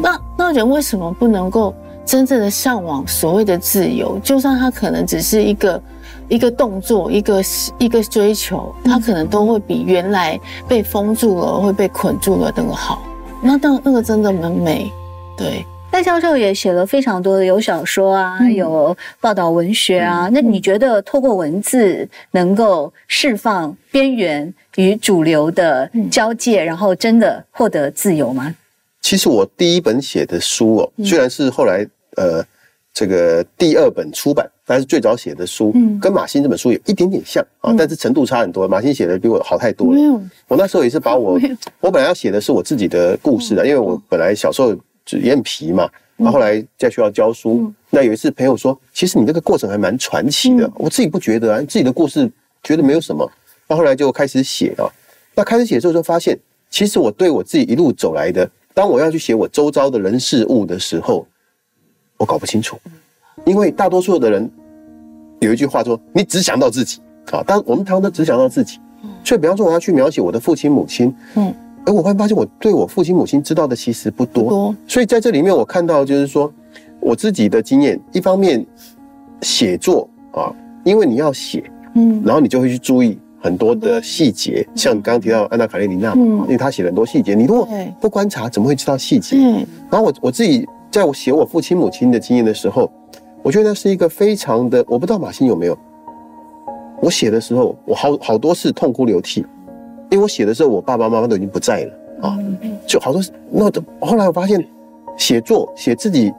[0.02, 4.18] 那那人为什么不能够真正的向往所谓的自由？
[4.22, 5.80] 就算他可能只是一个
[6.28, 7.42] 一个动作、一个
[7.78, 13.02] 一个追求，他可能都会比原来被封住了、会被捆住了那个好。
[13.42, 14.90] 那当那个真的很美，
[15.36, 15.64] 对。
[15.88, 20.28] 戴教授也写了非常多的有小说啊，有报道文学啊。
[20.30, 28.54] 那你觉得透过文字能够释放边缘与主流的交界，然后真的获得自由吗？
[29.00, 31.86] 其实我第一本写的书哦，虽然是后来
[32.16, 32.44] 呃
[32.96, 38.66] 这个第二本出版，但是最早写的书跟马欣这本书有一点点像啊，但是程度差很多。
[38.66, 40.00] 马欣写的比我好太多了。
[40.48, 41.38] 我那时候也是把我
[41.80, 44.74] 我本来要写的是我自己的故事的，因为我本来小时候。
[45.08, 52.28] 就也很皮嘛，然后后来在学校教书，那有一次朋友说，其实你这个过程还蛮传奇的，我自己不觉得啊，自己的故事
[52.64, 53.30] 觉得没有什么，
[53.68, 54.90] 那后来就开始写啊，
[55.36, 56.36] 那开始写之后就发现，
[56.70, 61.24] 其实我对我自己一路走来的，当我要去写我周遭的人事物的时候，
[62.16, 62.76] 我搞不清楚，
[63.44, 64.50] 因为大多数的人
[65.40, 67.00] 有一句话说，你只想到自己。
[67.32, 68.78] 啊，但我们常常都只想到自己，
[69.24, 71.52] 所以比方说我要去描写我的父亲母亲，嗯。
[71.84, 76.52] 而我会发现，我对我父亲母亲知道的其实不多，所以在这里面我看到就是说，
[77.00, 78.64] 我自己的经验，一方面
[79.42, 81.62] 写作啊，因为你要写，
[81.94, 87.68] 嗯，然后你就会去注意很多的细节，像刚刚提到安娜卡列尼娜，嗯，因为她写了很多细节，你如果
[88.00, 89.36] 不观察，怎么会知道细节？
[89.36, 92.90] 嗯，然后我我自己在我写我父亲母亲的经验的时候，
[93.42, 95.76] 我觉得是一个非常的，我不知道马欣有没有，
[97.02, 99.44] 我写的时候，我好好多次痛哭流涕。
[100.08, 101.92] 因为我写的时候，我爸爸妈妈都已经不在了
[102.26, 102.38] 啊，
[102.86, 104.66] 就好多那后来我发现，
[105.18, 106.32] 写作写自己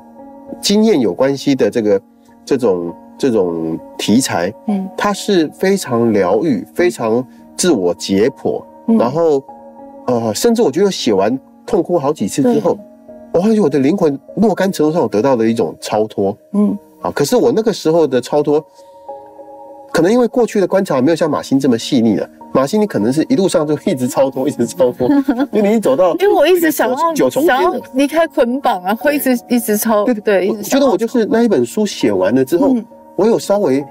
[0.59, 2.01] 经验有关系的这个
[2.43, 7.23] 这种这种题材，嗯，它是非常疗愈、非常
[7.55, 8.59] 自我解剖，
[8.97, 9.43] 然后
[10.07, 12.75] 呃，甚至我觉得写完痛哭好几次之后，
[13.33, 18.63] 我发现我的灵魂若干程度上我得到了一种超脱，嗯，啊，可是我那个时候的超脱。
[19.89, 25.09] 可能因为过去的观察没有像马欣这么细腻了，马欣你可能是一路上就一直超脱，一直超脱，
[25.51, 32.75] 因为你走到，因为我一直想要想要离开捆绑啊，会一直一直超，对对，我觉得我就是那一本书写完了之后，
[33.15, 33.83] 我有稍微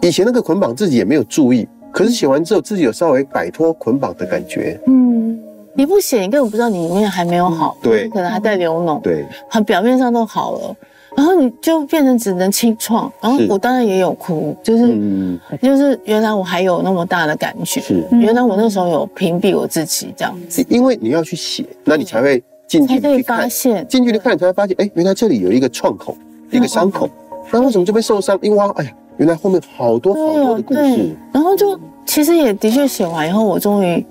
[0.00, 4.80] 以前那个捆绑自己也没有注意，可是写完之后自己有稍微摆脱捆绑的感觉。
[4.86, 5.38] 嗯，
[5.78, 10.76] 你不写，你根本不知道你里面还没有好，对，可能还在流脓，对，它表面上都好了。
[11.16, 18.04] 然后你就变成只能清创，然后我当然也有哭，就是就是原来我还有那么大的感觉，是。
[18.10, 26.16] 原来我那时候有屏蔽我自己这样子，因为你要去写，那你才会近距离发现，近距离看你才会发现，哎，原来这里有一个创口，
[26.50, 27.08] 一个伤口，
[27.52, 28.36] 那为什么就被受伤？
[28.42, 34.04] 因为哎呀，原来后面好多好多的故事，然后就其实也的确写完以后，我终于。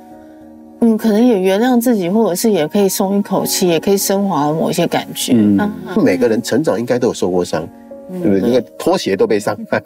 [0.80, 5.34] 嗯，可能也原谅自己，或者是也可以松一口气，也可以升华某一些感觉。
[5.36, 5.72] 嗯，
[6.04, 7.68] 每个人成长应该都有受过伤。
[8.10, 8.42] 对不对？
[8.42, 9.58] 那个拖鞋都被伤。
[9.70, 9.82] 害。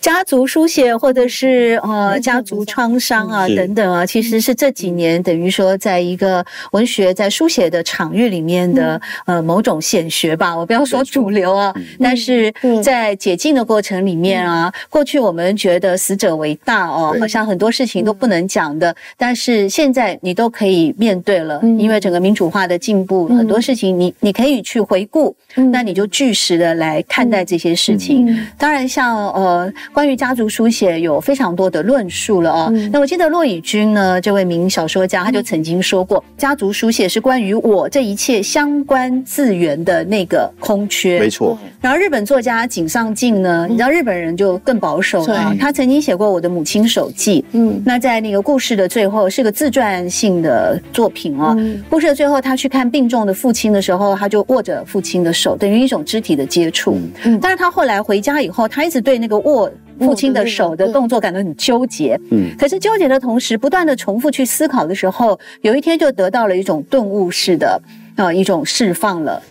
[0.00, 10.56] 家族书写或者是呃家族创伤啊等等啊，其实是这几年等于说在一个文学在书写的场域里面的呃某种显学吧。
[10.56, 25.36] 我不要说主流啊，但是在解禁的过程里面啊，过去我们觉得死者为大哦，好像很多事情都不能讲的，但是现在你都可以面对了，因为整个民主化的进步，很多事情你你可以去回顾，
[25.70, 26.47] 那你就据实。
[26.56, 32.72] 的来看待这些事情，当然像呃，关于家族书写有非常多的论述了哦。
[32.92, 41.18] 那我记得骆以军呢，这位名小说家，他就曾经说过，家族书写是关于我这一切相关资源的那个空缺。
[41.18, 41.58] 没错。
[41.80, 47.44] 然后日本作家井上靖呢，你知道日本人就更保守了，他曾经写过我的母亲手记。
[47.52, 47.82] 嗯。
[47.84, 51.56] 那在那个故事的最后是个自传性的作品哦。
[51.90, 56.37] 故事的最后，他去看病重的父亲的时候，他就握着父亲的手，等于一种肢体。
[56.38, 67.82] 的接触，嗯，但是他后来回家以后，他一直对那个握父亲的手的动作感到很纠结，嗯，可是纠结的同时，不断的重复去思考的时候，有一天就得到了一种顿悟式的
[68.16, 69.42] 呃一种释放了。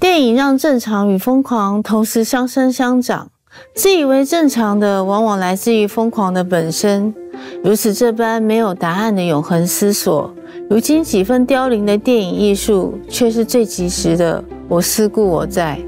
[0.00, 3.30] 电影让正常与疯狂同时相生相长，
[3.74, 7.14] 自以为正常的，往往来自于疯狂的本身。
[7.62, 10.34] 如此这般没有答案的永恒思索，
[10.70, 14.42] 如今几分凋零的电影艺术，却是最及时的。
[14.66, 15.78] 我思故我在。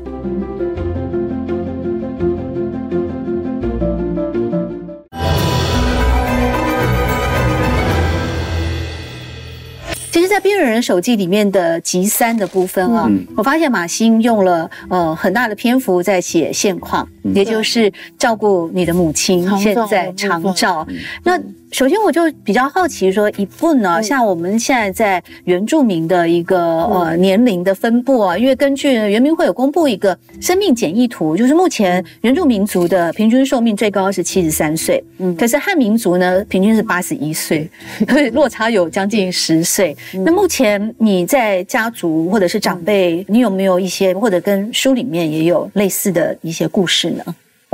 [10.11, 20.87] 其实，在《边缘人手记》里面的集三的部分啊，我发现马欣用了呃很大的篇幅在写现况，也就是照顾你的母亲现在长照。
[21.25, 21.41] 那
[21.73, 37.69] 首先我就比较好奇，说一部呢，像我们现在在原住民的一个呃年龄的分布啊，因为根据原民会有公布一个生命简易图，就是目前原住民族的平均寿命最高是七十三岁，嗯，可是汉民族呢平均是八十一岁，
[38.09, 39.95] 所 以落差有将近十岁。
[40.25, 47.25] 那目前你在家族或者是长辈，你有没有一些或者跟书里面也有类似的一些故事呢？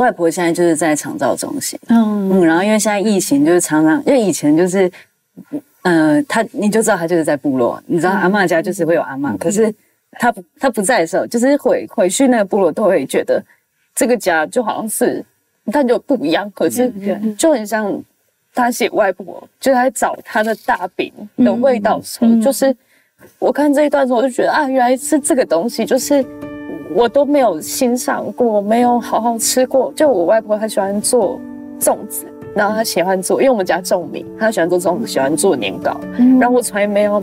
[0.03, 2.29] 外婆现在就是在长照中心，嗯。
[2.29, 4.91] 嗯，然后因为现在疫情，就是常常，因为以前就是，
[5.83, 9.73] 呃，他你就知道他就是在部落，你知道阿妈家就是会有阿妈，可是
[10.19, 13.41] 他不他不在的时候，就是回回去那个部落都会觉得
[13.95, 15.25] 这个家就好像是
[15.71, 16.93] 但就不一样，可是
[17.39, 18.03] 就很像
[18.53, 22.75] 他写外婆就在找他的大饼的味道时候，就是
[23.39, 26.25] 我看这一段时候我就觉得啊，原来是这个东西，就是。
[26.95, 29.93] 我都没有欣赏过，没有好好吃过。
[29.95, 31.41] 就我外婆她喜欢做
[31.81, 35.97] 粽子，然后她喜欢做，因为我们家种米，她喜欢做粽子，喜欢做年糕。
[36.41, 37.23] 然后我从来没有，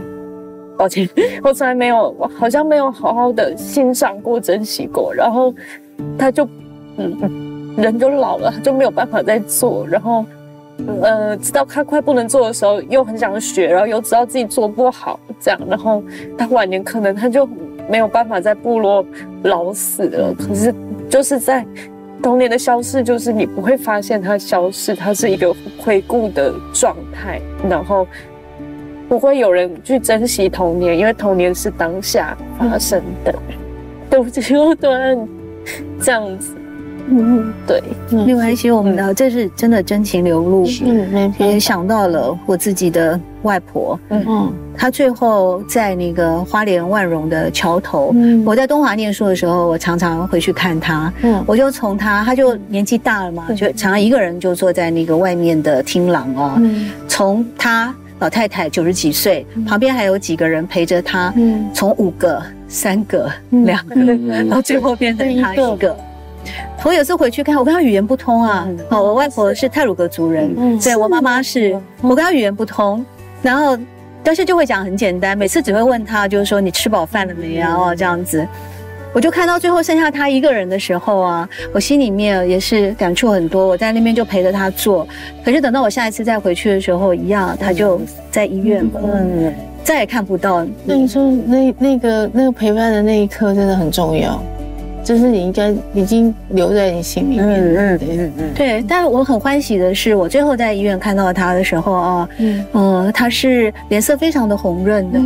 [0.77, 1.07] 抱歉，
[1.43, 5.13] 我从来没有，我好像没有好好的欣赏过、珍惜过。
[5.13, 5.53] 然后
[6.17, 6.47] 她就，
[6.97, 9.85] 嗯，人就老了，就没有办法再做。
[9.87, 10.25] 然后，
[11.01, 15.59] 呃，知道他快不能做的时候，又很想学，然后又知道自己做不好，这样。
[15.69, 16.03] 然后
[16.37, 17.47] 他晚年可能他就。
[17.91, 19.03] 没有办法在部落
[19.41, 20.71] 老死了，可是
[21.09, 21.65] 就是在
[22.21, 28.05] 童年的消逝，就是你不会发现它消逝，它是一个回顾的状态，然后
[29.07, 33.33] 不会有人去珍惜童年，因为童年是当下发生的。
[34.07, 35.27] 对不起，我突然
[35.99, 36.53] 这样子。
[37.11, 37.81] 嗯，对，
[38.25, 40.65] 没关系，我们的这是真的真情流露。
[40.85, 43.99] 嗯，也想到了我自己的外婆。
[44.09, 48.11] 嗯嗯，她最后在那个花莲万荣的桥头。
[48.13, 51.11] 嗯，我在东华念书的时候，我常常回去看她。
[51.23, 56.53] 嗯，我就从她，她就年纪大了嘛，就常常一个人就坐在那个外面的厅廊哦。
[56.57, 61.33] 嗯，从她老太太九十几岁，旁边还有几个人陪着她。
[61.35, 63.95] 嗯，从五个、三个、两个，
[64.27, 65.97] 然后最后变成她一个。
[66.83, 68.67] 我有次回去看，我跟他语言不通啊。
[68.89, 73.05] 哦，我外婆是泰鲁格族人，对我妈妈是，我跟他语言不通，
[73.41, 73.77] 然后
[74.23, 77.75] 但是就会讲很简单，每次只会问他，就是说你吃饱饭了没啊？
[77.75, 78.47] 哦，这样子，
[79.13, 83.67] 我就看到最后剩下他一个人的时候啊，我心里面也是感触很多。
[83.67, 85.05] 我在那边就陪着他做，
[85.43, 87.99] 可是等到我下一次再回去的时候，一样他就
[88.31, 90.65] 在医院了，嗯，再也看不到。
[90.85, 94.41] 那你说那那个那个陪伴的那一刻真的很重要。
[95.03, 97.45] 就是你应该已经留在你心里面。
[97.45, 98.53] 嗯嗯嗯嗯。
[98.55, 105.19] 对，但我很欢喜的是，我最后在医院看到他的时候啊，嗯嗯，他是脸色非常的红润的。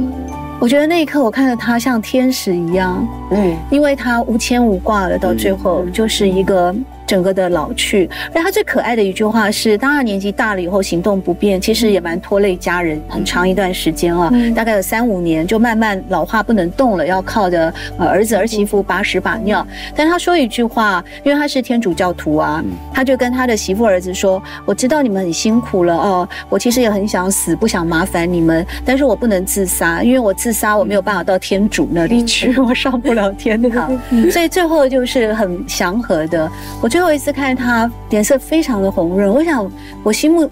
[0.60, 3.06] 我觉得那一刻，我看着他像天使一样。
[3.32, 6.74] 嗯，因为他无牵无挂的，到最后就是一个。
[7.14, 19.64] 整个的老去，而他最可爱的一句话是：当他年纪大了以后，行动不便，其实也蛮拖累家人很长一段时间啊，大概有三五年，就慢慢老化不能动了，要靠着呃儿子儿媳妇把屎把尿。
[19.96, 33.96] 但他说一句话，因为他是天主教徒啊，他就跟他的媳妇儿子说：“我知道你们很辛苦了哦，我其实也很想死，不想麻烦你们，但是我不能自杀，因为我自杀我没有办法到天主那里去， 我上不了天堂。
[34.32, 36.52] 所以最后就是很祥和的
[36.82, 36.90] 我。
[36.90, 39.72] 最后一次看他脸色非常的红润，我想
[40.04, 40.48] 我心目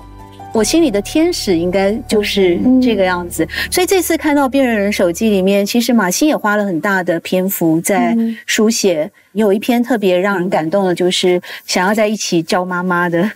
[0.54, 3.48] 我心里的天使应该就是这个样子。
[3.70, 9.10] 所以这次看到《边缘人手记》里面，其实马欣也花了很大的篇幅在书写。
[9.34, 13.32] 有一篇特别让人感动的，就是想要在一起叫妈妈的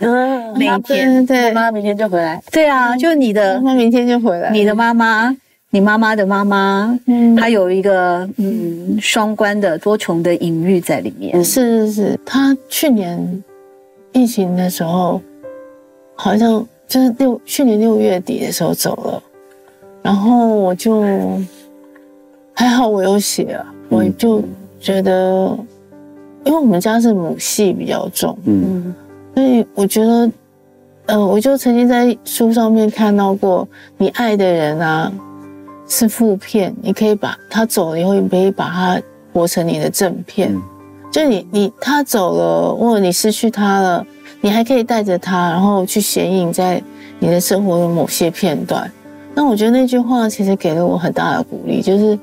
[0.57, 1.25] 那一篇。
[1.25, 2.43] 对，妈妈明天就回来。
[2.51, 4.49] 对啊，就你的妈妈明天就回来。
[4.49, 5.33] 你的妈妈。
[5.75, 11.43] 你妈妈的妈妈，嗯，她有一个嗯双关的多重的隐喻在里面。
[11.43, 13.43] 是是是，她去年
[14.13, 15.21] 疫情的时候，
[16.15, 19.21] 好像就是六去年六月底的时候走了，
[20.01, 21.01] 然后我就
[22.53, 23.59] 还好，我有写，
[23.89, 24.41] 我就
[24.79, 25.59] 觉得，
[26.45, 28.95] 因为我们家是母系比较重，嗯，
[29.33, 30.31] 所以我觉得，
[31.07, 33.67] 呃，我就曾经在书上面看到过
[33.97, 35.11] 你爱的人啊。
[35.87, 39.01] 是负片，你可以把他走了以后，你可以把它
[39.33, 40.55] 活成你的正片。
[41.11, 44.05] 就你你他走了，或者你失去他了，
[44.41, 46.81] 你还可以带着他，然后去显影在
[47.19, 48.91] 你的生活的某些片段。
[49.33, 52.17] 那我觉得那句话其实给了我很大的鼓励，就是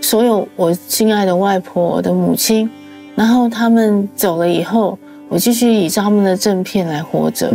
[0.00, 2.68] 所有我亲爱的外婆、我的母亲，
[3.14, 4.98] 然后他们走了以后，
[5.34, 7.52] 我继续以他们的正片来活着。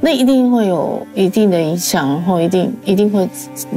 [0.00, 3.28] 那一定会有一定的影响，然后一定一定会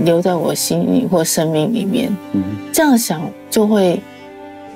[0.04, 2.10] 留在我心里或生命里面。
[2.32, 2.42] 嗯，
[2.72, 4.02] 这样想就会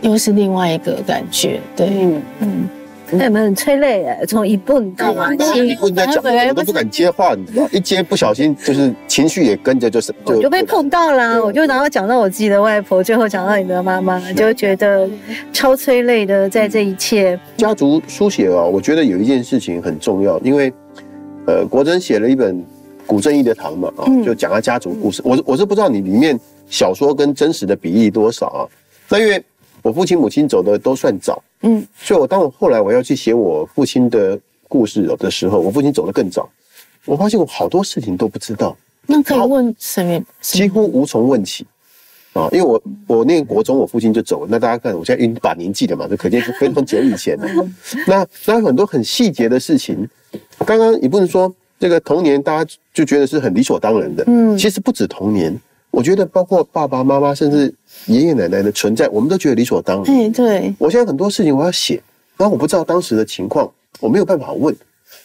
[0.01, 1.59] 又是另外一个感觉。
[1.75, 2.45] 对，嗯，那
[3.11, 15.09] 你们很催泪哎，从一蹦到马一蹦在讲，我都不敢接话，你知道， 一接不小心就是情绪也跟着就是，我就被碰到了，我就然后讲到我自己的外婆，最后讲到你的妈妈，就觉得
[15.53, 20.71] 超催泪的，在这一切家族书写啊，我觉得有一件事情很重要，因为
[21.45, 22.63] 呃，国珍写了一本。
[23.07, 25.21] 古正义的堂嘛，啊，就讲他家族故事。
[25.23, 26.37] 我我是不知道你里面
[26.67, 28.67] 小说跟真实的比例多少啊。
[29.07, 29.41] 那因为
[29.81, 36.49] 我父亲母亲走的都算早，嗯，所以我当我后来我要去写我父亲的故事的时候，我父亲走的更早，
[37.05, 38.77] 我发现我好多事情都不知道。
[39.05, 40.21] 那可以问什么？
[40.41, 41.65] 几乎无从问起
[42.33, 44.47] 啊，因为我我念国中，我父亲就走了。
[44.49, 47.47] 那大家看，我现在已经把年纪了嘛，就可见是非常久以前了。
[48.07, 50.07] 那那很多很细节的事情，
[50.65, 51.53] 刚刚也不能说。
[51.79, 54.23] 这个童年，大家就觉得是很理所当然的。
[54.25, 55.55] 嗯，其实不止童年，
[55.97, 57.73] 我觉得包括爸爸妈妈，甚至
[58.05, 60.15] 爷爷奶奶的存在，我们都觉得理所当然。
[60.15, 60.71] 哎，对。
[60.77, 61.99] 我现在很多事情我要写，
[62.37, 63.67] 然后我不知道当时的情况，
[63.99, 64.75] 我没有办法问。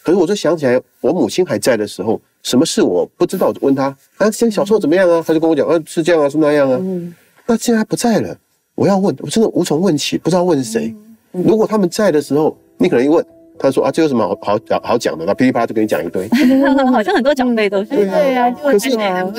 [0.01, 5.23] 可是我就想起来，我母亲还在的时候，什么事我不知道，我就问他啊，现在小时候怎么样啊？
[5.23, 6.79] 他就跟我讲，啊，是这样啊，是那样啊。
[6.81, 7.13] 嗯。
[7.45, 8.35] 那现在不在了，
[8.73, 10.91] 我要问，我真的无从问起，不知道问谁。
[11.31, 13.23] 如果他们在的时候，你可能一问。
[13.59, 15.25] 他说啊，这有什么好好讲好讲的？
[15.25, 16.27] 那噼里啪啦就跟你讲一堆，
[16.91, 18.51] 好像很多长辈都是对啊。
[18.51, 18.89] 可是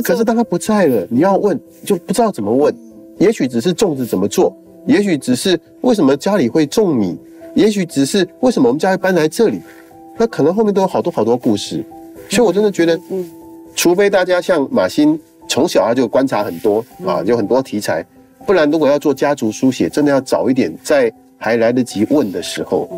[0.02, 2.74] 可是当他不在了，你要问就不知道怎么问。
[3.18, 4.56] 也许只是粽子怎么做，
[4.86, 7.16] 也许只是为什么家里会种米，
[7.54, 9.60] 也许只是为什么我们家会搬来这里。
[10.16, 11.84] 那可能后面都有好多好多故事。
[12.28, 13.30] 所以我真的觉得，嗯，
[13.76, 18.04] 除非大家像马欣从小他就观察很多啊，有很多题材，
[18.46, 22.88] 不然如果要做家族书写，真的要早一点，在还来得及问的时候。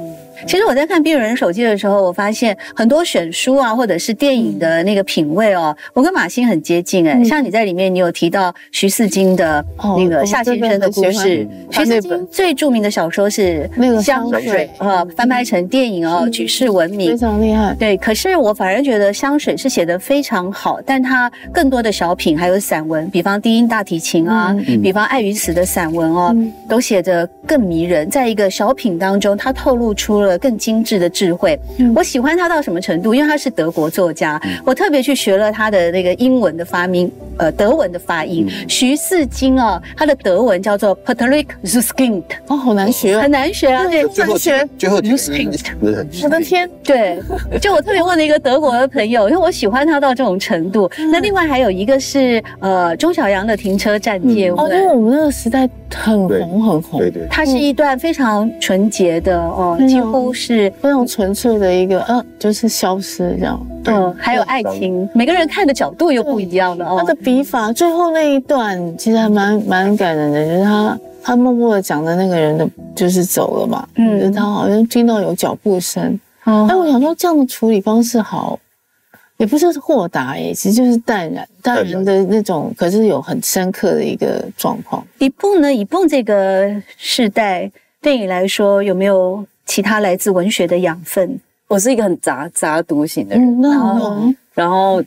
[0.45, 7.23] 其实我在看《边缘人手记》的时候，我发现很多选书啊，或者是电影的那个品味哦，我跟马欣很接近哎。
[7.25, 9.65] 像你在里面，你有提到徐四金的
[9.97, 11.47] 那个夏先生的故事。
[11.71, 17.75] 徐四金最著名的小说是那个香水啊，翻拍成电影哦，举世闻名，非常厉害。
[17.79, 26.37] 对，可是我反而觉得香水是写的非常好，但它更多的小品还有散文，比方低音大提琴啊，比方爱与死的散文哦，
[26.69, 28.09] 都写得更迷人。
[28.11, 30.26] 在一个小品当中，它透露出了。
[30.39, 31.59] 更精致的智慧，
[31.95, 33.15] 我喜欢他到什么程度？
[33.15, 38.49] 因为他是德国作家，我特别去学了他的那个英文的发明，呃，德文的发音。
[38.69, 44.69] 徐四金哦，他的德文叫做 Patrick Zuskind，哦，好难学，很难学啊，对，难学。
[44.79, 45.59] 最后 Zuskind，
[46.23, 47.19] 我的天，对，
[47.61, 50.91] 就我特别问了一个德国的朋友，因为我喜欢他到这种程度。
[51.13, 60.33] 那另外还有一个是呃钟小阳的停车站街，哦，因为我们那个时代很红很红，对对，它是一段非常纯洁的哦，几乎。
[60.33, 63.59] 是非常纯粹的一个，嗯，就是消失这样。
[63.87, 66.97] 嗯，还有爱情，每个人看的角度又不一样了。
[66.99, 73.89] 他的笔法，最后那一段其实还蛮蛮感人的，就是他他默默的讲的那个人的，就是走了嘛。
[73.97, 76.19] 嗯，他好像听到有脚步声。
[76.45, 78.59] 哎，我想说这样的处理方式好，
[79.37, 85.07] 也不是豁达哎，其实就是淡然淡然的那种，可是有很深刻的一个状况。
[85.19, 85.73] 一蹦呢？
[85.73, 87.71] 一蹦这个世代
[88.01, 89.47] 对你来说有没有？
[89.69, 95.03] 其他来自文学的养分，我是一个很杂杂读型的人，然后然后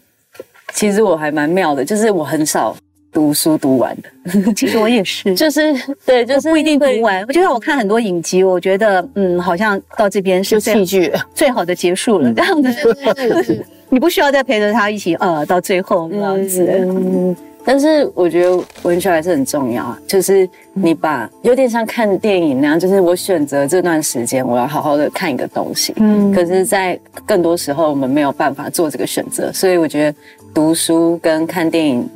[0.74, 2.76] 其实我还蛮妙的，就是我很少
[3.12, 4.54] 读书读完的。
[4.54, 5.74] 其实我也是，就是
[6.06, 7.26] 对，就是不一定读完。
[7.28, 11.12] 就像我看很多影集，我觉得嗯，好像到这边是戏剧。
[11.34, 17.36] 最好的结束了，这样子， 你不需要再陪着他一起呃到最后这样子。
[17.66, 30.18] 但是我觉得文学还是很重要啊，就是你把有点像看电影那样，就是我选择这段时间我要好好的看一个东西，嗯，可是，在更多时候我们没有办法做这个选择，所以我觉得
[30.54, 32.10] 读书跟看电影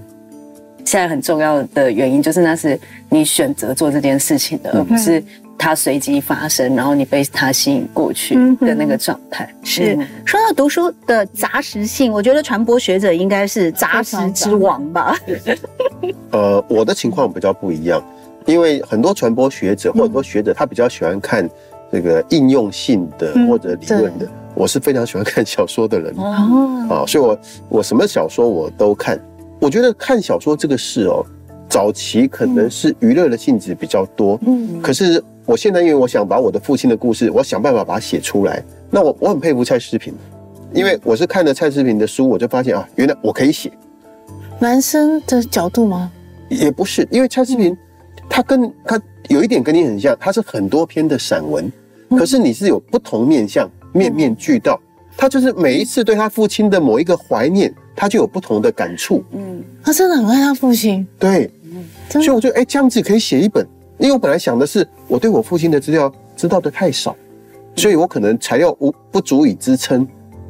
[0.86, 2.80] 现在很重要的原因，就是那是
[3.10, 5.24] 你选择做这件事情的，而不是。
[5.56, 9.48] 它随机发生，然后你被它吸引过去的那个状态。
[9.64, 15.16] 是说到读书的杂食性，我觉得传播学者应该是杂食之王吧。
[16.32, 18.04] 呃，我的情况比较不一样，
[18.46, 21.48] 因为很多传播学者或很多学者，他比较喜欢看
[21.94, 24.28] 这个应用性的或者理论的。
[24.56, 29.18] 我是非常喜欢看小说的人哦，啊，所以我我什么小说我都看。
[29.64, 31.26] 我觉得看小说这个事哦，
[31.70, 35.24] 早期可能是娱乐的性质比较多，嗯，可是。
[35.46, 38.64] 我现在因为我想把我的父亲的故事，我想办法把它写出来。
[38.90, 40.14] 那我我很佩服蔡世平，
[40.74, 43.70] 因为我是看了蔡世平的书，我就发现啊，原来我可以写。
[44.58, 46.10] 男生的角度吗？
[46.48, 47.78] 也不是，因为蔡世平
[48.30, 48.98] 他跟他
[49.28, 51.70] 有一点跟你很像，他是很多篇的散文，
[52.18, 54.80] 可是你是有不同面相，面面俱到。
[55.16, 59.24] 他就是每一次对他父亲的某一个怀念，他就有不同的感触。
[59.32, 61.06] 嗯，他真的很爱他父亲。
[61.18, 61.50] 对，
[62.10, 63.66] 所以我觉得哎，这样子可以写一本。
[64.00, 67.16] 因为我本来想的是，我对我父亲的资料知道的太少，
[67.76, 70.06] 所以我可能材料无不足以支撑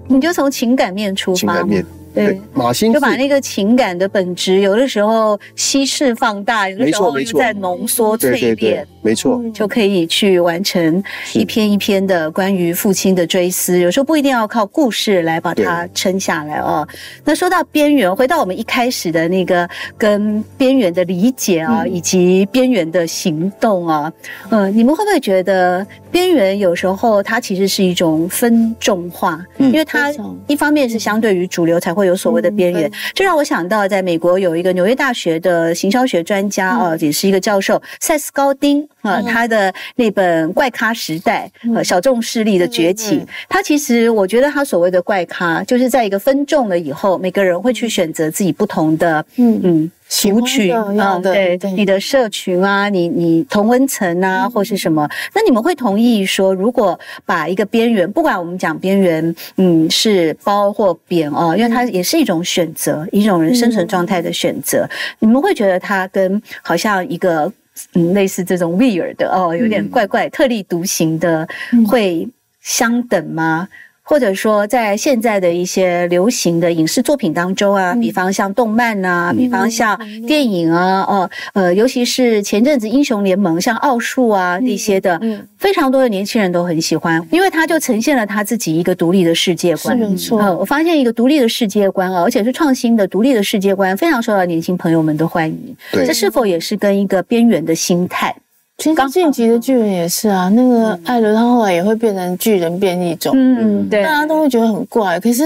[0.07, 1.85] 你就从情感面出发，情感面。
[2.13, 11.03] 对，马新就把那个情感的本质，有的时候稀释放大，有的时候又在浓缩淬炼，没错，就可以去完成
[11.33, 13.79] 一篇一篇的关于父亲的追思。
[13.79, 16.87] 有时候不一定要靠故事来把它撑下来哦。
[17.25, 24.13] 那说到边缘，回到我们一开始的那个跟边缘的理解啊，以及边缘的行动啊，
[24.51, 29.43] 嗯，你们会不会觉得边缘有时候它其实是一种分众化？
[29.57, 30.13] 因为它
[30.45, 32.02] 一方面是相对于主流才会。
[32.05, 49.61] 有所谓的边缘，这让我想到，在美国有一个纽约大学的行销学专家啊，也是一个教授塞斯高丁啊，他的那本《怪咖时代》呃，小众势力的崛起，他其实我觉得他所谓的怪咖，就是在一个分众了以后，每个人会去选择自己不同的嗯。
[49.63, 49.91] 嗯。
[50.09, 55.09] 族群啊，对你的社群啊，你你同温层啊，或是什么？
[55.33, 64.87] 那你们会同意说，如果把一个边缘，不管我们讲边缘，嗯，是包或扁哦，因为它也是一种选择，一种人生存状态的选择。
[65.17, 67.51] 你们会觉得它跟好像一个
[67.93, 71.47] 嗯类似这种 weird 的哦，有点怪怪、特立独行的，
[71.87, 72.27] 会
[72.61, 73.67] 相等吗？
[74.05, 79.97] 或者说，在现在的一些流行的影视作品当中啊，比方像动漫呐，比方像
[80.27, 85.19] 电影啊，哦，呃，尤其是前阵子英雄联盟，像奥数啊那些的，
[85.57, 89.97] 非常多的年轻人都很喜欢，因为他就呈现了他自己一个独立的世界观。
[89.97, 95.75] 没错，我发现一个独立的世界观啊，而且是创新的独立的世界观，非常受到年轻朋友们的欢迎。
[95.93, 98.35] 对，这是否也是跟一个边缘的心态？
[98.77, 105.19] 其实晋级的巨人也是啊，那个艾伦他后来也会变成巨人变异种，嗯，对，大家都会觉得很怪。
[105.19, 105.43] 可是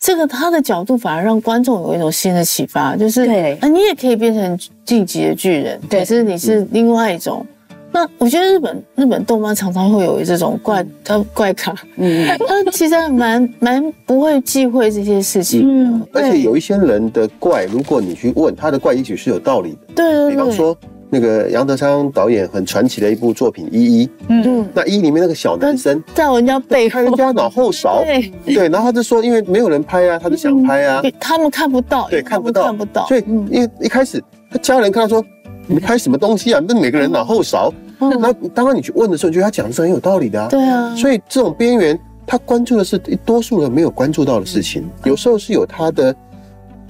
[0.00, 7.46] 这个他的角度反而让观众有一种新的启发，就是对，啊，你也可以变成晋级的巨人，可是你是另外一种。
[7.92, 20.76] 那我觉得日本日本动漫常常会有这种怪他怪咖，嗯，他其实蛮蛮不会忌讳这些事情，嗯，而且有一些人的怪，如果你去问他的怪，也许是有道理的，对对对，比方说。
[21.14, 26.02] 那个杨德昌导演很传奇的一部作品《一一》，嗯，那一里面那个小男生。
[26.12, 28.32] 在人家背后人家脑后勺， 对。
[28.44, 35.24] 对，然后他就说，因为没有人拍啊，他就想拍啊，他们看不到，对，看不到，看不到，所以因为一开始他家人看他说，
[35.68, 36.60] 你拍什么东西啊？
[36.66, 41.96] 那每个人脑后勺，那当然你去问的时候，觉得他讲的是很有道理的啊，对啊，所以这种边缘，
[42.26, 46.12] 他关注的是多数人没有关注到的事情，有时候是有他的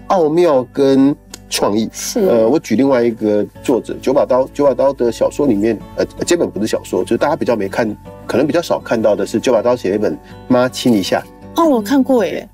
[0.06, 1.14] 奥妙跟。
[1.54, 7.96] 创意是呃，我举另外一个作者九把刀，九把刀的小说里面，呃，这本不是小说，就是大家比较没看，
[8.26, 10.12] 可能比较少看到的是九把刀写了一本
[10.48, 11.22] 《妈亲一下》。
[11.62, 12.48] 哦，我看过耶。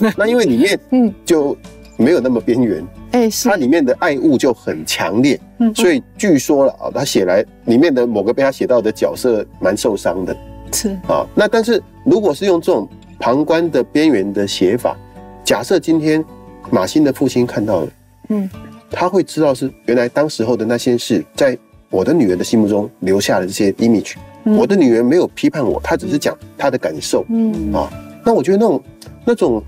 [0.00, 1.56] 那那因为里面 嗯就
[1.96, 10.36] 没有那么边缘，哎，它里面的爱物就很强烈，嗯，所以据说了啊，他写来里面的某个被他写到的角色蛮受伤的，
[10.72, 11.26] 是啊。
[11.34, 14.96] 那但是如果是用这种旁观的边缘的写法，
[15.42, 16.24] 假设今天
[16.70, 17.88] 马欣的父亲看到了。
[18.28, 18.48] 嗯，
[18.90, 21.56] 他会知道是原来当时候的那些事，在
[21.90, 24.14] 我的女儿的心目中留下了这些 image。
[24.44, 27.24] 我的女儿没有批判我，她只是讲她的感受。
[27.28, 27.90] 嗯啊，
[28.24, 28.82] 那我觉得那种
[29.26, 29.62] 那种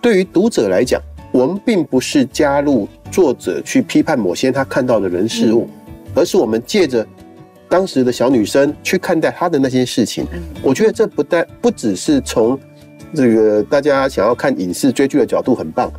[0.00, 1.00] 对于读者来讲，
[1.32, 5.68] 我们并不是加入作者去批判某些他看到的人事物，
[6.14, 7.06] 而是我们借着
[7.68, 10.26] 当时的小女生去看待她的那些事情。
[10.62, 12.58] 我觉得这不但不只是从
[13.14, 15.92] 这个大家想要看影视追剧的角度很棒。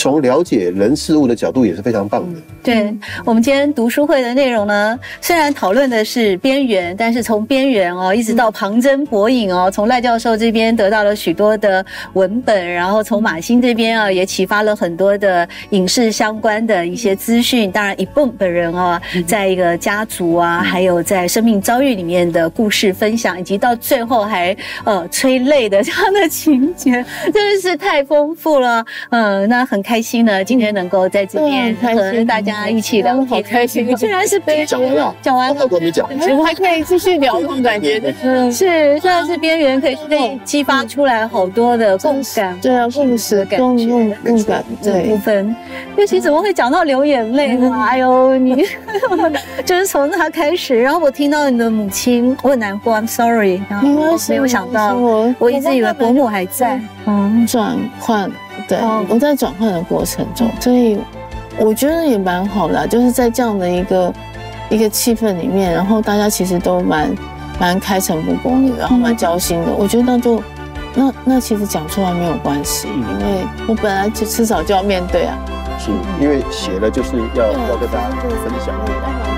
[0.00, 2.40] 从了解人事物的角度也是非常棒的。
[2.62, 11.84] 对我们今天读书会的内容呢，虽然讨论的是边缘，但是从边缘哦，一直到旁征博引哦，从赖教授这边得到了许多的
[12.14, 17.70] 文本，然后从马欣这边啊，也启发了很多的影视相关的一些资讯。
[17.70, 28.82] 当然，一蹦本人啊，在一个家族啊，还有在生命遭遇里面的故事分享，以及到最后还呃催泪的这样的情节，真的是太丰富了。
[29.10, 29.78] 嗯，那很。
[29.89, 33.90] 开心呢，今天能够在这边和大家一起聊，好开心。
[33.96, 38.14] 虽然是边讲完了，讲完了，我没讲，我们还可以继续聊，这种感觉。
[38.22, 43.86] 嗯，是，虽然是边缘，可以可以激发出来好多的共感，对啊，共识的感觉，
[44.22, 45.56] 共感这部分。
[45.96, 47.74] 尤其怎么会讲到流眼泪呢？
[47.88, 48.66] 哎呦，你
[49.64, 53.60] 就是从他开始，然后我听到你的母亲，我很难过，I'm sorry。
[53.68, 54.96] 然后没有想到，
[55.38, 56.80] 我一直以为伯母还在。
[57.06, 58.30] 嗯，转换。
[58.68, 58.78] 对，
[59.08, 60.98] 我在转换的过程中，所以
[61.58, 64.14] 我觉得也蛮好的，就是在这样的一个
[64.68, 67.12] 一个气氛里面，然后大家其实都蛮
[67.58, 69.72] 蛮开诚布公的，然后蛮交心的。
[69.72, 70.42] 我觉得那就
[70.94, 75.36] 那那其实讲出来没有关系，因为我本来就迟早就要面对啊。
[75.78, 75.90] 是
[76.20, 79.29] 因为写了就是要要跟大家分享。